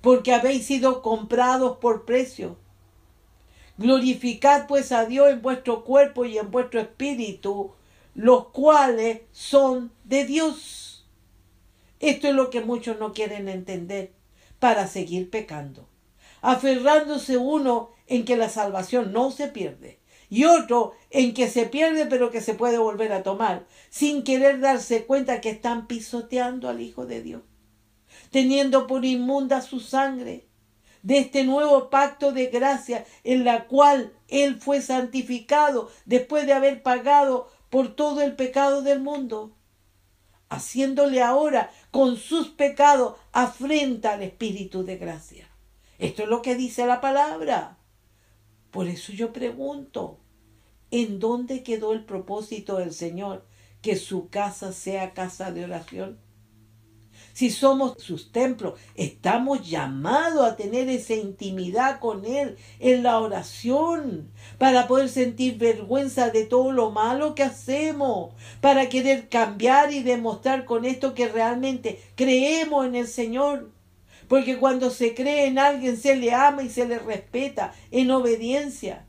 Porque 0.00 0.32
habéis 0.32 0.66
sido 0.66 1.02
comprados 1.02 1.78
por 1.78 2.04
precio. 2.04 2.56
Glorificad 3.78 4.66
pues 4.66 4.92
a 4.92 5.06
Dios 5.06 5.30
en 5.30 5.42
vuestro 5.42 5.84
cuerpo 5.84 6.24
y 6.24 6.38
en 6.38 6.50
vuestro 6.50 6.80
espíritu, 6.80 7.72
los 8.14 8.48
cuales 8.48 9.22
son 9.32 9.90
de 10.04 10.24
Dios. 10.24 11.08
Esto 11.98 12.28
es 12.28 12.34
lo 12.34 12.48
que 12.50 12.60
muchos 12.60 12.98
no 12.98 13.12
quieren 13.12 13.48
entender 13.48 14.19
para 14.60 14.86
seguir 14.86 15.30
pecando, 15.30 15.88
aferrándose 16.42 17.36
uno 17.36 17.90
en 18.06 18.24
que 18.24 18.36
la 18.36 18.48
salvación 18.48 19.12
no 19.12 19.32
se 19.32 19.48
pierde 19.48 19.98
y 20.28 20.44
otro 20.44 20.92
en 21.10 21.34
que 21.34 21.50
se 21.50 21.66
pierde 21.66 22.06
pero 22.06 22.30
que 22.30 22.40
se 22.40 22.54
puede 22.54 22.78
volver 22.78 23.12
a 23.12 23.24
tomar, 23.24 23.66
sin 23.90 24.22
querer 24.22 24.60
darse 24.60 25.04
cuenta 25.04 25.40
que 25.40 25.50
están 25.50 25.88
pisoteando 25.88 26.68
al 26.68 26.80
Hijo 26.80 27.04
de 27.04 27.20
Dios, 27.22 27.42
teniendo 28.30 28.86
por 28.86 29.04
inmunda 29.04 29.60
su 29.60 29.80
sangre 29.80 30.46
de 31.02 31.18
este 31.18 31.44
nuevo 31.44 31.90
pacto 31.90 32.32
de 32.32 32.46
gracia 32.46 33.04
en 33.24 33.44
la 33.44 33.66
cual 33.66 34.12
Él 34.28 34.60
fue 34.60 34.80
santificado 34.82 35.90
después 36.04 36.46
de 36.46 36.52
haber 36.52 36.82
pagado 36.82 37.48
por 37.70 37.94
todo 37.94 38.22
el 38.22 38.36
pecado 38.36 38.82
del 38.82 39.00
mundo, 39.00 39.56
haciéndole 40.48 41.22
ahora 41.22 41.70
con 41.90 42.16
sus 42.16 42.48
pecados 42.48 43.16
afrenta 43.32 44.14
al 44.14 44.22
Espíritu 44.22 44.84
de 44.84 44.96
gracia. 44.96 45.48
Esto 45.98 46.22
es 46.22 46.28
lo 46.28 46.42
que 46.42 46.56
dice 46.56 46.86
la 46.86 47.00
palabra. 47.00 47.78
Por 48.70 48.88
eso 48.88 49.12
yo 49.12 49.32
pregunto, 49.32 50.18
¿en 50.90 51.18
dónde 51.18 51.62
quedó 51.62 51.92
el 51.92 52.04
propósito 52.04 52.76
del 52.76 52.92
Señor 52.92 53.46
que 53.82 53.96
su 53.96 54.28
casa 54.28 54.72
sea 54.72 55.12
casa 55.12 55.52
de 55.52 55.64
oración? 55.64 56.18
Si 57.40 57.48
somos 57.48 57.94
sus 57.96 58.32
templos, 58.32 58.78
estamos 58.94 59.66
llamados 59.66 60.44
a 60.44 60.56
tener 60.56 60.90
esa 60.90 61.14
intimidad 61.14 61.98
con 61.98 62.26
Él 62.26 62.58
en 62.80 63.02
la 63.02 63.18
oración, 63.18 64.30
para 64.58 64.86
poder 64.86 65.08
sentir 65.08 65.56
vergüenza 65.56 66.28
de 66.28 66.44
todo 66.44 66.70
lo 66.70 66.90
malo 66.90 67.34
que 67.34 67.42
hacemos, 67.42 68.34
para 68.60 68.90
querer 68.90 69.30
cambiar 69.30 69.90
y 69.90 70.02
demostrar 70.02 70.66
con 70.66 70.84
esto 70.84 71.14
que 71.14 71.28
realmente 71.28 72.02
creemos 72.14 72.84
en 72.84 72.94
el 72.94 73.06
Señor. 73.06 73.70
Porque 74.28 74.58
cuando 74.58 74.90
se 74.90 75.14
cree 75.14 75.46
en 75.46 75.58
alguien 75.58 75.96
se 75.96 76.16
le 76.16 76.34
ama 76.34 76.62
y 76.62 76.68
se 76.68 76.86
le 76.86 76.98
respeta 76.98 77.72
en 77.90 78.10
obediencia. 78.10 79.06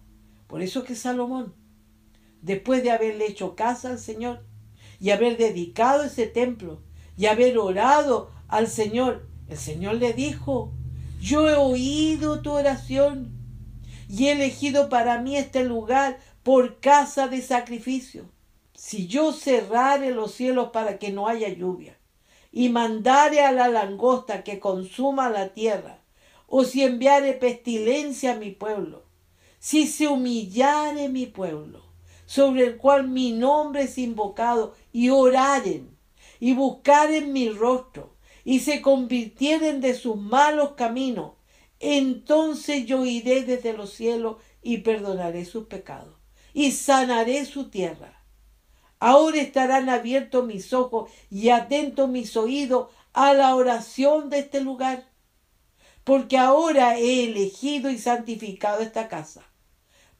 Por 0.48 0.62
eso 0.62 0.86
que 0.86 0.96
Salomón, 0.96 1.54
después 2.42 2.82
de 2.82 2.92
haberle 2.92 3.26
hecho 3.26 3.58
casa 3.58 3.90
al 3.90 4.00
Señor 4.00 4.42
y 5.02 5.10
haber 5.10 5.36
dedicado 5.36 6.04
ese 6.04 6.28
templo 6.28 6.82
y 7.22 7.28
haber 7.28 7.60
orado 7.60 8.32
al 8.48 8.68
Señor, 8.68 9.28
el 9.48 9.58
Señor 9.60 9.98
le 9.98 10.14
dijo, 10.14 10.74
yo 11.20 11.48
he 11.48 11.54
oído 11.54 12.42
tu 12.42 12.50
oración 12.50 13.32
y 14.10 14.26
he 14.26 14.32
elegido 14.32 14.90
para 14.90 15.22
mí 15.22 15.38
este 15.38 15.64
lugar 15.64 16.18
por 16.42 16.80
casa 16.80 17.28
de 17.28 17.44
sacrificio. 17.44 18.26
Si 18.74 19.06
yo 19.06 19.34
cerrare 19.34 20.10
los 20.10 20.32
cielos 20.32 20.72
para 20.74 20.98
que 20.98 21.12
no 21.12 21.28
haya 21.28 21.50
lluvia, 21.50 21.96
y 22.52 22.70
mandare 22.70 23.42
a 23.42 23.52
la 23.52 23.68
langosta 23.68 24.44
que 24.44 24.60
consuma 24.60 25.30
la 25.30 25.50
tierra, 25.50 26.00
o 26.48 26.64
si 26.64 26.82
enviare 26.82 27.34
pestilencia 27.34 28.32
a 28.32 28.38
mi 28.38 28.50
pueblo, 28.50 29.04
si 29.60 29.86
se 29.86 30.08
humillare 30.08 31.08
mi 31.08 31.28
pueblo, 31.28 31.84
sobre 32.26 32.64
el 32.64 32.78
cual 32.78 33.08
mi 33.08 33.32
nombre 33.32 33.84
es 33.84 34.00
invocado, 34.00 34.74
y 34.92 35.10
oraren, 35.10 36.01
y 36.42 36.52
buscaren 36.52 37.32
mi 37.32 37.48
rostro, 37.48 38.18
y 38.44 38.60
se 38.60 38.82
convirtieren 38.82 39.80
de 39.80 39.94
sus 39.94 40.18
malos 40.18 40.72
caminos, 40.72 41.36
entonces 41.80 42.86
yo 42.86 43.06
iré 43.06 43.44
desde 43.44 43.72
los 43.72 43.94
cielos 43.94 44.38
y 44.62 44.80
perdonaré 44.80 45.46
sus 45.46 45.68
pecados 45.68 46.16
y 46.54 46.72
sanaré 46.72 47.46
su 47.46 47.70
tierra. 47.70 48.24
Ahora 49.00 49.42
estarán 49.42 49.90
abiertos 49.90 50.46
mis 50.46 50.74
ojos 50.74 51.10
y 51.30 51.50
atentos 51.50 52.10
mis 52.10 52.36
oídos 52.38 52.90
a 53.14 53.34
la 53.34 53.56
oración 53.56 54.30
de 54.30 54.40
este 54.40 54.62
lugar, 54.62 55.08
porque 56.04 56.38
ahora 56.38 56.98
he 56.98 57.26
elegido 57.26 57.90
y 57.90 57.98
santificado 57.98 58.82
esta 58.82 59.08
casa, 59.08 59.44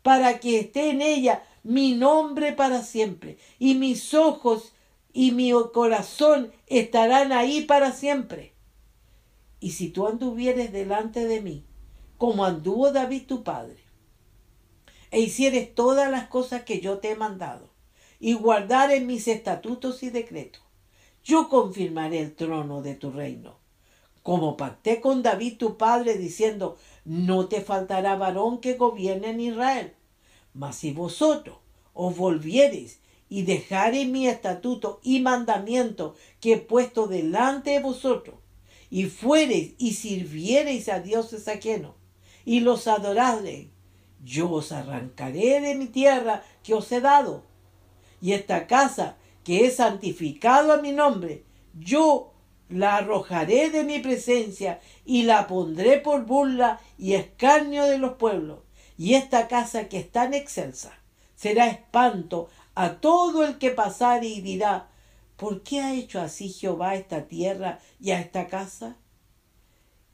para 0.02 0.40
que 0.40 0.60
esté 0.60 0.90
en 0.90 1.02
ella 1.02 1.44
mi 1.64 1.94
nombre 1.94 2.54
para 2.54 2.82
siempre, 2.82 3.38
y 3.60 3.76
mis 3.76 4.14
ojos 4.14 4.74
y 5.14 5.32
mi 5.32 5.52
corazón 5.74 6.52
estarán 6.68 7.32
ahí 7.32 7.62
para 7.62 7.92
siempre. 7.92 8.54
Y 9.60 9.72
si 9.72 9.90
tú 9.90 10.08
anduvieres 10.08 10.72
delante 10.72 11.28
de 11.28 11.42
mí, 11.42 11.66
como 12.18 12.46
anduvo 12.46 12.92
David 12.92 13.24
tu 13.28 13.44
padre, 13.44 13.78
e 15.12 15.20
hicieres 15.20 15.76
todas 15.76 16.10
las 16.10 16.28
cosas 16.28 16.64
que 16.64 16.80
yo 16.80 17.00
te 17.00 17.12
he 17.12 17.16
mandado, 17.16 17.70
y 18.20 18.34
guardares 18.34 19.04
mis 19.04 19.28
estatutos 19.28 20.04
y 20.04 20.10
decretos, 20.10 20.62
yo 21.24 21.50
confirmaré 21.50 22.20
el 22.20 22.36
trono 22.36 22.82
de 22.82 22.96
tu 22.96 23.12
reino. 23.12 23.58
Como 24.24 24.56
pacté 24.56 25.02
con 25.02 25.24
David 25.24 25.58
tu 25.58 25.78
padre, 25.78 26.18
diciendo, 26.18 26.78
no 27.06 27.48
te 27.48 27.62
faltará 27.62 28.16
varón 28.16 28.60
que 28.60 28.76
gobierne 28.76 29.32
en 29.32 29.40
Israel. 29.42 29.94
Mas 30.54 30.78
si 30.78 30.92
vosotros 30.94 31.58
os 31.94 32.16
volviereis 32.16 33.01
y 33.32 33.44
dejareis 33.44 34.10
mi 34.10 34.28
estatuto 34.28 35.00
y 35.04 35.22
mandamiento 35.22 36.16
que 36.42 36.54
he 36.54 36.58
puesto 36.58 37.08
delante 37.08 37.70
de 37.70 37.80
vosotros, 37.80 38.36
y 38.90 39.06
fuereis 39.06 39.74
y 39.78 39.94
sirviereis 39.94 40.90
a 40.90 41.00
dioses 41.00 41.48
ajenos, 41.48 41.94
y 42.44 42.60
los 42.60 42.88
adorareis, 42.88 43.70
yo 44.22 44.52
os 44.52 44.74
arrancaré 44.74 45.62
de 45.62 45.76
mi 45.76 45.86
tierra 45.86 46.44
que 46.62 46.74
os 46.74 46.92
he 46.92 47.00
dado, 47.00 47.44
y 48.22 48.34
esta 48.34 48.68
casa 48.68 49.16
que 49.46 49.66
he 49.66 49.72
santificado 49.72 50.74
a 50.74 50.82
mi 50.82 50.92
nombre, 50.92 51.46
yo 51.80 52.34
la 52.68 52.98
arrojaré 52.98 53.70
de 53.70 53.86
mi 53.86 54.00
presencia 54.00 54.82
y 55.06 55.24
la 55.24 55.48
pondré 55.48 56.00
por 56.00 56.26
burla 56.26 56.82
y 56.98 57.14
escarnio 57.14 57.86
de 57.86 57.98
los 57.98 58.16
pueblos. 58.16 58.60
Y 58.98 59.16
esta 59.16 59.48
casa 59.48 59.88
que 59.88 60.00
es 60.00 60.12
tan 60.12 60.34
excelsa 60.34 60.94
será 61.36 61.68
espanto 61.68 62.50
a 62.76 63.00
todo 63.00 63.46
el 63.46 63.58
que 63.58 63.72
pasare 63.72 64.28
y 64.28 64.42
dirá, 64.42 64.90
¿por 65.36 65.64
qué 65.64 65.82
ha 65.82 65.94
hecho 65.94 66.22
así 66.22 66.50
Jehová 66.50 66.96
esta 66.96 67.28
tierra 67.28 67.80
y 68.00 68.12
a 68.12 68.20
esta 68.20 68.48
casa? 68.48 68.98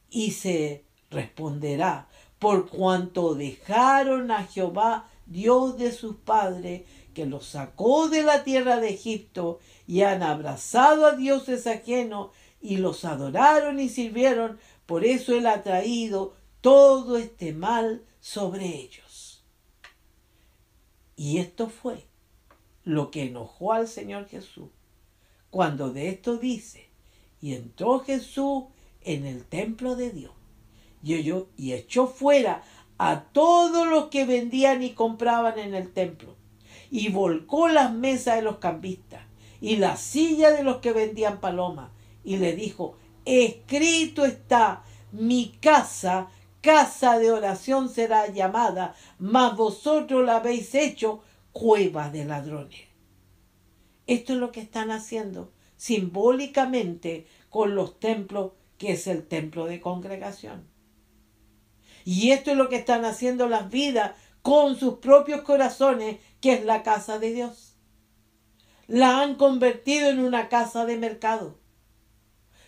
Y 0.09 0.31
se 0.31 0.85
responderá, 1.09 2.07
por 2.39 2.69
cuanto 2.69 3.35
dejaron 3.35 4.31
a 4.31 4.45
Jehová, 4.45 5.09
Dios 5.25 5.77
de 5.77 5.91
sus 5.91 6.15
padres, 6.15 6.83
que 7.13 7.25
los 7.25 7.47
sacó 7.47 8.09
de 8.09 8.23
la 8.23 8.43
tierra 8.43 8.79
de 8.79 8.89
Egipto, 8.89 9.59
y 9.85 10.01
han 10.01 10.23
abrazado 10.23 11.05
a 11.05 11.15
dioses 11.15 11.67
ajenos, 11.67 12.31
y 12.61 12.77
los 12.77 13.05
adoraron 13.05 13.79
y 13.79 13.89
sirvieron, 13.89 14.59
por 14.85 15.05
eso 15.05 15.33
él 15.35 15.47
ha 15.47 15.63
traído 15.63 16.35
todo 16.61 17.17
este 17.17 17.53
mal 17.53 18.05
sobre 18.19 18.65
ellos. 18.65 19.43
Y 21.15 21.39
esto 21.39 21.69
fue 21.69 22.07
lo 22.87 23.11
que 23.11 23.23
enojó 23.23 23.73
al 23.73 23.85
Señor 23.87 24.29
Jesús, 24.29 24.69
cuando 25.49 25.91
de 25.91 26.07
esto 26.07 26.37
dice, 26.37 26.87
y 27.41 27.53
entró 27.53 27.99
Jesús 27.99 28.63
en 29.01 29.25
el 29.25 29.43
templo 29.43 29.97
de 29.97 30.11
Dios 30.11 30.31
y, 31.03 31.73
echó 31.73 32.07
fuera 32.07 32.63
a 32.97 33.23
todos 33.33 33.87
los 33.87 34.07
que 34.07 34.25
vendían 34.25 34.81
y 34.83 34.91
compraban 34.91 35.59
en 35.59 35.75
el 35.75 35.91
templo, 35.91 36.35
y 36.89 37.09
volcó 37.09 37.67
las 37.67 37.93
mesas 37.93 38.37
de 38.37 38.41
los 38.41 38.57
cambistas 38.57 39.21
y 39.59 39.75
la 39.75 39.97
silla 39.97 40.51
de 40.51 40.63
los 40.63 40.77
que 40.77 40.93
vendían 40.93 41.41
palomas, 41.41 41.89
y 42.23 42.37
le 42.37 42.55
dijo, 42.55 42.95
escrito 43.25 44.23
está, 44.23 44.83
mi 45.11 45.57
casa, 45.59 46.29
casa 46.61 47.19
de 47.19 47.33
oración 47.33 47.89
será 47.89 48.27
llamada, 48.27 48.95
mas 49.19 49.57
vosotros 49.57 50.25
la 50.25 50.37
habéis 50.37 50.73
hecho 50.73 51.21
cueva 51.57 52.11
de 52.11 52.23
ladrones. 52.23 52.81
Esto 54.05 54.33
es 54.33 54.39
lo 54.39 54.51
que 54.51 54.61
están 54.61 54.91
haciendo 54.91 55.51
simbólicamente 55.75 57.25
con 57.49 57.73
los 57.73 57.99
templos, 57.99 58.51
que 58.77 58.91
es 58.91 59.07
el 59.07 59.25
templo 59.25 59.65
de 59.65 59.81
congregación. 59.81 60.67
Y 62.05 62.29
esto 62.29 62.51
es 62.51 62.57
lo 62.57 62.69
que 62.69 62.75
están 62.75 63.05
haciendo 63.05 63.47
las 63.47 63.71
vidas 63.71 64.11
con 64.43 64.77
sus 64.77 64.99
propios 64.99 65.41
corazones, 65.41 66.17
que 66.41 66.53
es 66.53 66.63
la 66.63 66.83
casa 66.83 67.17
de 67.17 67.33
Dios. 67.33 67.75
La 68.85 69.21
han 69.21 69.33
convertido 69.33 70.09
en 70.09 70.19
una 70.19 70.49
casa 70.49 70.85
de 70.85 70.97
mercado, 70.97 71.57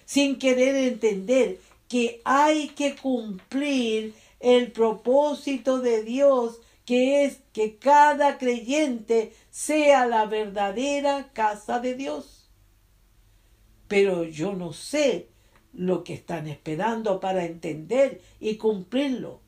sin 0.06 0.39
querer 0.39 0.75
entender 0.75 1.60
que 1.88 2.21
hay 2.25 2.69
que 2.69 2.95
cumplir 2.95 4.15
el 4.39 4.71
propósito 4.71 5.80
de 5.80 6.04
Dios, 6.04 6.60
que 6.89 7.23
es 7.23 7.41
que 7.54 7.78
cada 7.78 8.39
creyente 8.39 9.36
sea 9.52 10.08
la 10.08 10.25
verdadera 10.25 11.30
casa 11.34 11.80
de 11.80 11.93
Dios. 11.93 12.49
Pero 13.88 14.23
yo 14.23 14.54
no 14.54 14.73
sé 14.73 15.30
lo 15.71 16.04
que 16.04 16.15
están 16.15 16.47
esperando 16.47 17.19
para 17.19 17.45
entender 17.45 18.23
y 18.39 18.56
cumplirlo. 18.56 19.39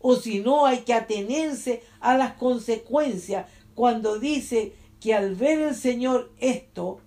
O 0.00 0.16
si 0.16 0.40
no, 0.40 0.66
hay 0.66 0.78
que 0.78 0.94
atenerse 0.94 1.84
a 2.00 2.18
las 2.18 2.32
consecuencias 2.32 3.46
cuando 3.76 4.18
dice 4.18 4.72
que 5.00 5.14
al 5.14 5.36
ver 5.36 5.60
el 5.60 5.76
Señor 5.76 6.32
esto, 6.40 6.98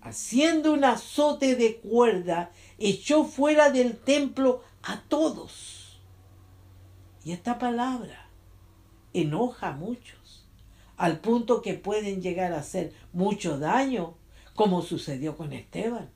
haciendo 0.00 0.72
un 0.72 0.82
azote 0.82 1.54
de 1.54 1.76
cuerda, 1.76 2.50
echó 2.76 3.22
fuera 3.22 3.70
del 3.70 3.98
templo 3.98 4.64
a 4.82 5.02
todos. 5.02 6.00
Y 7.22 7.30
esta 7.30 7.60
palabra 7.60 8.25
enoja 9.20 9.68
a 9.68 9.76
muchos, 9.76 10.46
al 10.96 11.20
punto 11.20 11.62
que 11.62 11.74
pueden 11.74 12.22
llegar 12.22 12.52
a 12.52 12.60
hacer 12.60 12.92
mucho 13.12 13.58
daño, 13.58 14.14
como 14.54 14.82
sucedió 14.82 15.36
con 15.36 15.52
Esteban 15.52 16.10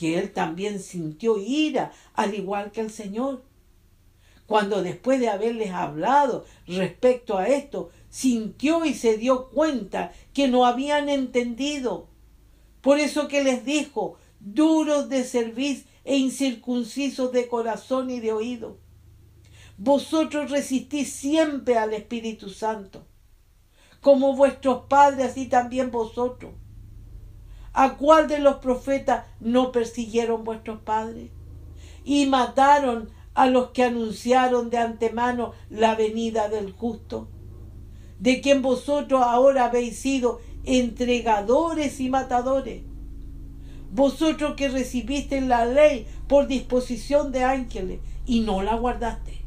que 0.00 0.18
él 0.18 0.32
también 0.32 0.80
sintió 0.80 1.36
ira, 1.36 1.92
al 2.14 2.34
igual 2.34 2.72
que 2.72 2.80
el 2.80 2.90
Señor. 2.90 3.42
Cuando 4.46 4.82
después 4.82 5.20
de 5.20 5.28
haberles 5.28 5.72
hablado 5.72 6.46
respecto 6.66 7.36
a 7.36 7.48
esto, 7.48 7.90
sintió 8.08 8.86
y 8.86 8.94
se 8.94 9.18
dio 9.18 9.50
cuenta 9.50 10.12
que 10.32 10.48
no 10.48 10.64
habían 10.64 11.10
entendido. 11.10 12.08
Por 12.80 12.98
eso 12.98 13.28
que 13.28 13.44
les 13.44 13.66
dijo, 13.66 14.16
duros 14.40 15.10
de 15.10 15.22
servir 15.22 15.84
e 16.04 16.16
incircuncisos 16.16 17.30
de 17.30 17.46
corazón 17.46 18.08
y 18.08 18.20
de 18.20 18.32
oído. 18.32 18.78
Vosotros 19.82 20.50
resistís 20.50 21.10
siempre 21.10 21.78
al 21.78 21.94
Espíritu 21.94 22.50
Santo, 22.50 23.06
como 24.02 24.36
vuestros 24.36 24.84
padres, 24.90 25.30
así 25.30 25.46
también 25.46 25.90
vosotros. 25.90 26.52
¿A 27.72 27.96
cuál 27.96 28.28
de 28.28 28.40
los 28.40 28.56
profetas 28.56 29.24
no 29.40 29.72
persiguieron 29.72 30.44
vuestros 30.44 30.82
padres? 30.82 31.30
Y 32.04 32.26
mataron 32.26 33.08
a 33.32 33.46
los 33.46 33.70
que 33.70 33.84
anunciaron 33.84 34.68
de 34.68 34.76
antemano 34.76 35.52
la 35.70 35.94
venida 35.94 36.50
del 36.50 36.72
justo, 36.72 37.30
de 38.18 38.42
quien 38.42 38.60
vosotros 38.60 39.22
ahora 39.24 39.64
habéis 39.64 39.98
sido 39.98 40.42
entregadores 40.64 42.00
y 42.00 42.10
matadores. 42.10 42.82
Vosotros 43.90 44.56
que 44.56 44.68
recibiste 44.68 45.40
la 45.40 45.64
ley 45.64 46.06
por 46.28 46.48
disposición 46.48 47.32
de 47.32 47.44
ángeles 47.44 48.00
y 48.26 48.40
no 48.40 48.60
la 48.60 48.74
guardaste 48.74 49.39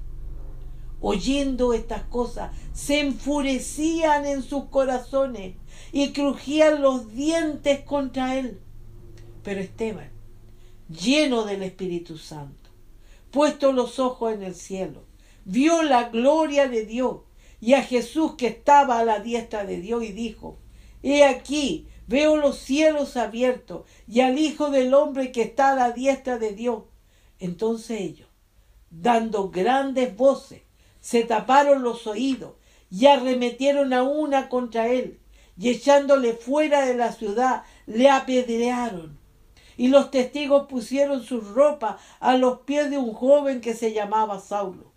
oyendo 1.03 1.73
estas 1.73 2.03
cosas, 2.03 2.55
se 2.71 3.01
enfurecían 3.01 4.25
en 4.25 4.41
sus 4.41 4.65
corazones 4.65 5.55
y 5.91 6.13
crujían 6.13 6.81
los 6.81 7.13
dientes 7.13 7.81
contra 7.81 8.37
él. 8.39 8.61
Pero 9.43 9.59
Esteban, 9.59 10.09
lleno 10.89 11.43
del 11.43 11.61
Espíritu 11.61 12.17
Santo, 12.17 12.69
puesto 13.31 13.73
los 13.73 13.99
ojos 13.99 14.33
en 14.33 14.43
el 14.43 14.55
cielo, 14.55 15.03
vio 15.43 15.83
la 15.83 16.07
gloria 16.07 16.69
de 16.69 16.85
Dios 16.85 17.17
y 17.59 17.73
a 17.73 17.83
Jesús 17.83 18.35
que 18.37 18.47
estaba 18.47 18.99
a 18.99 19.05
la 19.05 19.19
diestra 19.19 19.65
de 19.65 19.81
Dios 19.81 20.05
y 20.05 20.13
dijo, 20.13 20.57
He 21.01 21.25
aquí, 21.25 21.85
veo 22.07 22.37
los 22.37 22.59
cielos 22.59 23.17
abiertos 23.17 23.85
y 24.07 24.21
al 24.21 24.39
Hijo 24.39 24.69
del 24.69 24.93
Hombre 24.93 25.33
que 25.33 25.41
está 25.41 25.73
a 25.73 25.75
la 25.75 25.91
diestra 25.91 26.37
de 26.37 26.53
Dios. 26.53 26.83
Entonces 27.39 27.99
ellos, 27.99 28.29
dando 28.89 29.49
grandes 29.49 30.15
voces, 30.15 30.62
se 31.03 31.25
taparon 31.25 31.83
los 31.83 32.07
oídos 32.07 32.53
y 32.89 33.07
arremetieron 33.07 33.91
a 33.91 34.03
una 34.03 34.47
contra 34.47 34.87
él, 34.87 35.19
y 35.57 35.69
echándole 35.69 36.31
fuera 36.31 36.85
de 36.85 36.95
la 36.95 37.11
ciudad, 37.11 37.63
le 37.85 38.09
apedrearon. 38.09 39.19
Y 39.75 39.89
los 39.89 40.11
testigos 40.11 40.67
pusieron 40.69 41.21
su 41.21 41.41
ropa 41.41 41.97
a 42.21 42.37
los 42.37 42.59
pies 42.61 42.89
de 42.89 42.97
un 42.97 43.13
joven 43.13 43.59
que 43.59 43.73
se 43.73 43.91
llamaba 43.91 44.39
Saulo. 44.39 44.93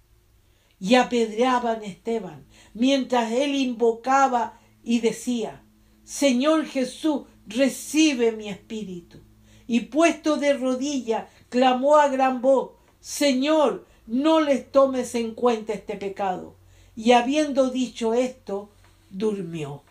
y 0.78 0.94
apedreaban 0.94 1.80
a 1.80 1.86
Esteban, 1.86 2.46
mientras 2.72 3.32
él 3.32 3.54
invocaba 3.54 4.60
y 4.84 5.00
decía, 5.00 5.64
Señor 6.04 6.66
Jesús, 6.66 7.22
recibe 7.46 8.30
mi 8.30 8.48
espíritu. 8.48 9.22
Y 9.66 9.80
puesto 9.80 10.36
de 10.36 10.52
rodilla, 10.52 11.28
clamó 11.48 11.96
a 11.96 12.08
gran 12.08 12.42
voz, 12.42 12.72
Señor, 13.00 13.86
no 14.06 14.40
les 14.40 14.70
tomes 14.70 15.14
en 15.14 15.34
cuenta 15.34 15.72
este 15.72 15.96
pecado. 15.96 16.56
Y 16.94 17.12
habiendo 17.12 17.70
dicho 17.70 18.14
esto, 18.14 18.70
durmió. 19.10 19.82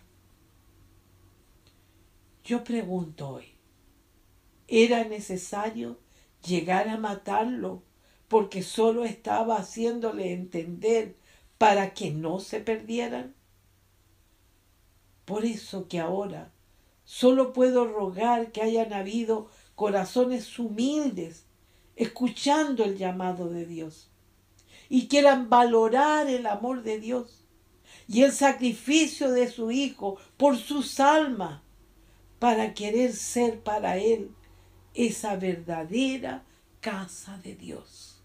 Yo 2.43 2.63
pregunto 2.63 3.29
hoy, 3.29 3.45
¿era 4.67 5.03
necesario 5.03 5.99
llegar 6.45 6.87
a 6.89 6.97
matarlo 6.97 7.83
porque 8.27 8.63
solo 8.63 9.03
estaba 9.05 9.57
haciéndole 9.57 10.33
entender 10.33 11.15
para 11.57 11.93
que 11.93 12.11
no 12.11 12.39
se 12.39 12.59
perdieran? 12.59 13.35
Por 15.25 15.45
eso 15.45 15.87
que 15.87 15.99
ahora 15.99 16.51
solo 17.03 17.53
puedo 17.53 17.85
rogar 17.85 18.51
que 18.51 18.61
hayan 18.61 18.93
habido 18.93 19.47
corazones 19.75 20.57
humildes, 20.59 21.44
escuchando 21.95 22.83
el 22.83 22.97
llamado 22.97 23.49
de 23.49 23.65
Dios, 23.65 24.09
y 24.89 25.07
quieran 25.07 25.49
valorar 25.49 26.27
el 26.27 26.45
amor 26.45 26.83
de 26.83 26.99
Dios 26.99 27.45
y 28.07 28.23
el 28.23 28.31
sacrificio 28.31 29.31
de 29.31 29.49
su 29.49 29.71
Hijo 29.71 30.17
por 30.37 30.57
sus 30.57 30.99
almas, 30.99 31.61
para 32.39 32.73
querer 32.73 33.13
ser 33.13 33.61
para 33.61 33.97
Él 33.97 34.29
esa 34.93 35.35
verdadera 35.35 36.43
casa 36.81 37.39
de 37.39 37.55
Dios. 37.55 38.21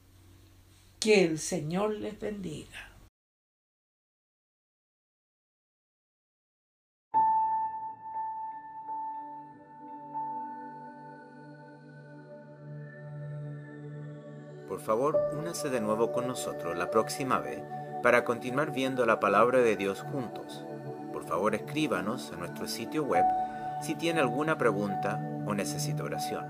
Que 0.99 1.25
el 1.25 1.39
Señor 1.39 1.97
les 1.97 2.19
bendiga. 2.21 2.89
Por 14.81 14.87
favor, 14.87 15.21
únase 15.38 15.69
de 15.69 15.83
nuevo 15.83 16.11
con 16.11 16.27
nosotros 16.27 16.75
la 16.75 16.90
próxima 16.90 17.38
vez 17.38 17.61
para 18.03 18.25
continuar 18.25 18.73
viendo 18.73 19.05
la 19.05 19.21
palabra 19.21 19.59
de 19.59 19.77
Dios 19.77 20.01
juntos. 20.01 20.64
Por 21.12 21.27
favor, 21.27 21.55
escríbanos 21.55 22.33
en 22.33 22.38
nuestro 22.38 22.66
sitio 22.66 23.05
web 23.05 23.27
si 23.83 23.95
tiene 23.95 24.21
alguna 24.21 24.57
pregunta 24.57 25.21
o 25.47 25.55
necesita 25.55 26.03
oración. 26.03 26.47